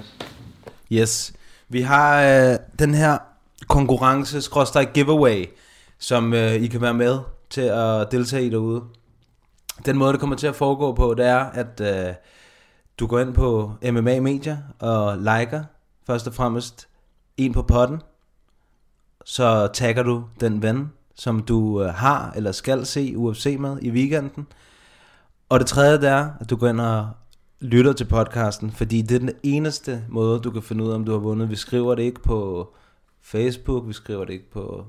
[0.91, 1.34] Yes.
[1.70, 3.18] Vi har øh, den her
[3.68, 5.45] konkurrence, skråstrej giveaway,
[5.99, 7.19] som øh, I kan være med
[7.49, 8.83] til at deltage i derude.
[9.85, 12.13] Den måde, det kommer til at foregå på, det er, at øh,
[12.99, 15.63] du går ind på MMA Media og liker
[16.07, 16.87] først og fremmest
[17.37, 18.01] en på potten.
[19.25, 23.91] Så tagger du den ven, som du øh, har eller skal se UFC med i
[23.91, 24.47] weekenden.
[25.49, 27.09] Og det tredje det er, at du går ind og
[27.59, 31.05] lytter til podcasten, fordi det er den eneste måde, du kan finde ud af, om
[31.05, 31.49] du har vundet.
[31.49, 32.73] Vi skriver det ikke på
[33.21, 34.85] Facebook, vi skriver det ikke på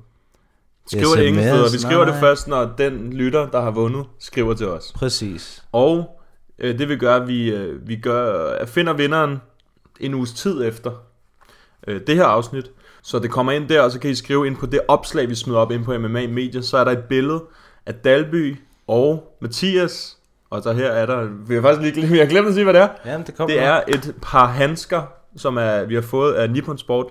[0.88, 1.72] Skriver det ingen steder.
[1.72, 2.12] Vi skriver nej.
[2.12, 4.92] det først, når den lytter, der har vundet, skriver til os.
[4.94, 5.62] Præcis.
[5.72, 6.20] Og
[6.58, 9.40] øh, det vi gør, vi, øh, vi gør, øh, finder vinderen
[10.00, 10.90] en uges tid efter
[11.86, 12.70] øh, det her afsnit.
[13.02, 15.34] Så det kommer ind der, og så kan I skrive ind på det opslag, vi
[15.34, 16.60] smider op ind på MMA Media.
[16.60, 17.44] Så er der et billede
[17.86, 20.16] af Dalby og Mathias.
[20.50, 22.74] Og så her er der, vi har faktisk lige vi har glemt at sige, hvad
[22.74, 22.88] det er.
[23.06, 25.02] Jamen, det kommer det er et par handsker,
[25.36, 27.06] som er, vi har fået af Nippon Sport.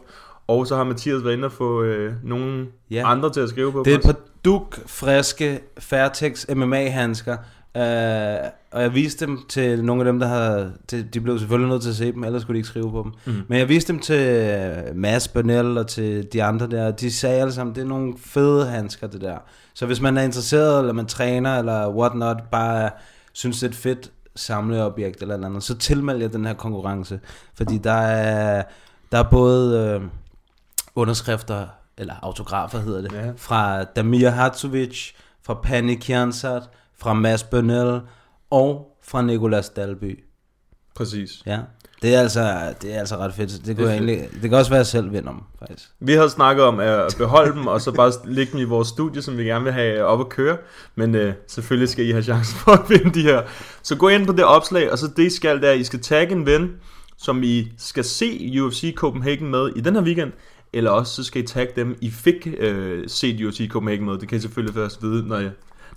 [0.47, 3.11] Og så har Mathias været inde og få øh, nogle Ja.
[3.11, 3.83] andre til at skrive på.
[3.85, 7.37] Det er et par duk friske Fairtex MMA handsker.
[7.75, 7.81] Uh,
[8.71, 10.69] og jeg viste dem til nogle af dem, der har...
[10.87, 13.01] Til, de blev selvfølgelig nødt til at se dem, ellers skulle de ikke skrive på
[13.03, 13.33] dem.
[13.33, 13.43] Mhm.
[13.47, 14.51] Men jeg viste dem til
[14.95, 16.91] Mads Bernal og til de andre der.
[16.91, 19.37] De sagde alle sammen, det er nogle fede handsker, det der.
[19.73, 22.89] Så hvis man er interesseret, eller man træner, eller whatnot, bare
[23.33, 27.19] synes, det er et fedt samleobjekt eller andet, så tilmeld jer den her konkurrence.
[27.57, 28.63] Fordi der er,
[29.11, 30.07] der er både øh,
[30.97, 31.67] underskrifter,
[31.97, 33.31] eller autografer hedder det, Ja.
[33.37, 35.11] fra Damir Hatzovic,
[35.45, 36.63] fra Pani Kjernsat,
[36.99, 38.01] fra Mads Bernal
[38.51, 40.23] og fra Nikolas Dalby.
[40.95, 41.29] Præcis.
[41.45, 41.59] Ja.
[42.01, 43.49] Det er altså, det er altså ret fedt.
[43.51, 45.89] Det, Det kunne jeg egentlig, det kan også være, at jeg selv vinder dem, faktisk.
[45.99, 49.21] Vi havde snakket om at beholde dem, og så bare lægge dem i vores studie,
[49.21, 50.57] som vi gerne vil have op at køre.
[50.95, 53.41] Men øh, selvfølgelig skal I have chancen for at vinde de her.
[53.83, 56.01] Så gå ind på det opslag, og så det I skal, er, at I skal
[56.01, 56.71] tagge en ven,
[57.17, 60.31] som I skal se UFC Copenhagen med i den her weekend.
[60.73, 64.17] Eller også så skal I tagge dem, I fik øh, set UFC Copenhagen med.
[64.17, 65.43] Det kan I selvfølgelig først vide, når,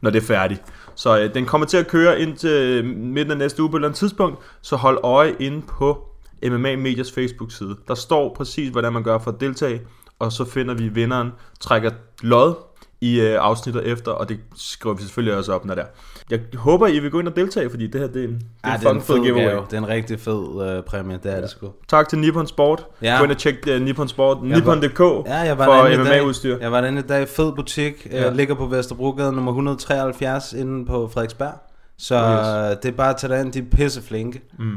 [0.01, 0.63] når det er færdigt.
[0.95, 3.77] Så øh, den kommer til at køre ind til øh, midten af næste uge på
[3.77, 4.39] et eller andet tidspunkt.
[4.63, 6.07] Så hold øje inde på
[6.45, 7.77] MMA Medias Facebook-side.
[7.89, 9.81] Der står præcis, hvordan man gør for at deltage,
[10.19, 11.91] og så finder vi vinderen, trækker
[12.23, 12.55] lod
[13.01, 15.87] i øh, afsnittet efter, og det skriver vi selvfølgelig også op, når det er.
[16.31, 18.41] Jeg håber, I vil gå ind og deltage, fordi det her det er en, det
[18.65, 19.43] er Ja, en det er en fed giveaway.
[19.45, 19.63] gave.
[19.71, 21.73] Det er en rigtig fed øh, præmie, det er det sgu.
[21.89, 22.87] Tak til Nippon Sport.
[23.03, 23.17] Ja.
[23.19, 24.43] Gå ind og tjek uh, Nippon Sport.
[24.43, 26.05] Nippon.dk Ja, jeg var for.
[26.05, 26.59] MMA-udstyr.
[26.61, 27.29] Jeg var derinde i dag.
[27.29, 28.07] Fed butik.
[28.11, 28.23] Ja.
[28.23, 28.31] Ja.
[28.31, 31.53] ligger på Vesterbrogade nummer 173 inde på Frederiksberg.
[31.99, 32.79] Så yes.
[32.83, 33.53] det er bare at tage derind.
[33.53, 34.41] De er pisse flinke.
[34.59, 34.77] Mm.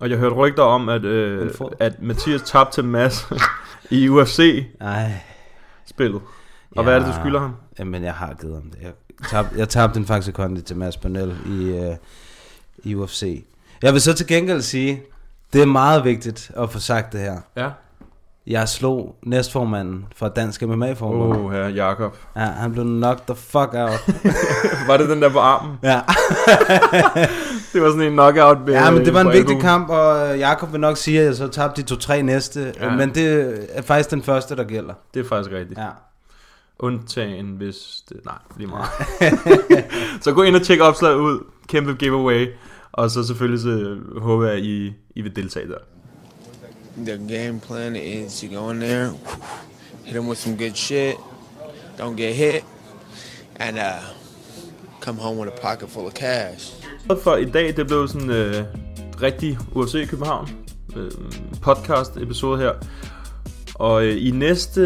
[0.00, 1.50] Og jeg hørte rygter om, at, øh,
[1.80, 3.26] at Mathias tabte til Mads
[3.90, 6.20] i UFC-spillet.
[6.76, 7.54] Og hvad er det, du skylder ham?
[7.78, 8.78] Jamen, jeg har givet ham det.
[8.82, 8.92] Jeg
[9.30, 11.96] tabte, jeg tabte en faktisk kondi til Mads Bernal i, øh,
[12.84, 13.44] i UFC.
[13.82, 15.02] Jeg vil så til gengæld sige,
[15.52, 17.36] det er meget vigtigt at få sagt det her.
[17.56, 17.68] Ja.
[18.46, 21.38] Jeg slog næstformanden fra Dansk MMA-forbund.
[21.38, 22.16] Åh, her Jakob.
[22.36, 24.08] Ja, han blev knocked the fuck out.
[24.88, 25.76] Var det den der på armen?
[25.82, 26.00] ja.
[27.72, 30.72] Det var sådan en knockout med, ja, men det var en vigtig kamp, og Jakob
[30.72, 32.72] vil nok sige, at jeg så tabte de to-tre næste.
[32.80, 32.84] Ja.
[32.84, 32.96] Ja.
[32.96, 34.94] Men det er faktisk den første, der gælder.
[35.14, 35.78] Det er faktisk rigtigt.
[35.78, 35.88] Ja.
[36.78, 38.24] Undtagen hvis det...
[38.24, 38.88] Nej, lige meget.
[40.24, 41.44] så gå ind og tjek opslaget ud.
[41.68, 42.46] Kæmpe giveaway.
[42.92, 45.78] Og så selvfølgelig så håber jeg, at I, I vil deltage der.
[46.96, 49.10] The game plan is you go in there,
[50.04, 51.14] hit them with some good shit,
[51.98, 52.64] don't get hit,
[53.56, 54.02] and uh,
[55.00, 56.72] come home with a pocket full of cash.
[57.22, 58.64] For i dag, det blev sådan øh,
[59.22, 60.48] rigtig UFC København
[60.96, 61.10] øh,
[61.62, 62.72] podcast episode her.
[63.78, 64.80] Og øh, i næste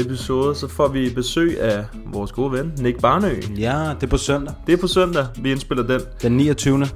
[0.00, 3.34] episode, så får vi besøg af vores gode ven, Nick Barnø.
[3.58, 4.54] Ja, det er på søndag.
[4.66, 6.00] Det er på søndag, vi indspiller den.
[6.22, 6.80] Den 29.
[6.80, 6.90] Det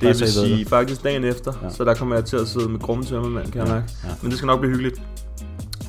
[0.00, 0.68] vil så I ved sige det.
[0.68, 1.70] faktisk dagen efter, ja.
[1.70, 3.86] så der kommer jeg til at sidde med grumme tømmermand, kan jeg Ja, mærke.
[4.04, 4.08] ja.
[4.22, 5.00] Men det skal nok blive hyggeligt.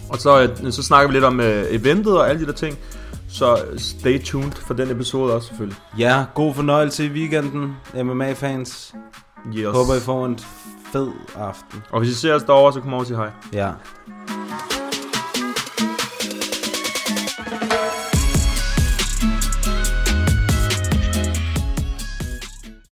[0.09, 2.77] Og så, øh, så snakker vi lidt om øh, eventet og alle de der ting.
[3.31, 5.77] Så stay tuned for den episode også selvfølgelig.
[5.97, 7.73] Ja, god fornøjelse i weekenden,
[8.03, 8.93] MMA-fans.
[9.47, 9.75] Yes.
[9.75, 10.39] Håber, I får en
[10.91, 11.83] fed aften.
[11.91, 13.31] Og hvis I ser os derovre, så kom over og sig hej.
[13.53, 13.71] Ja.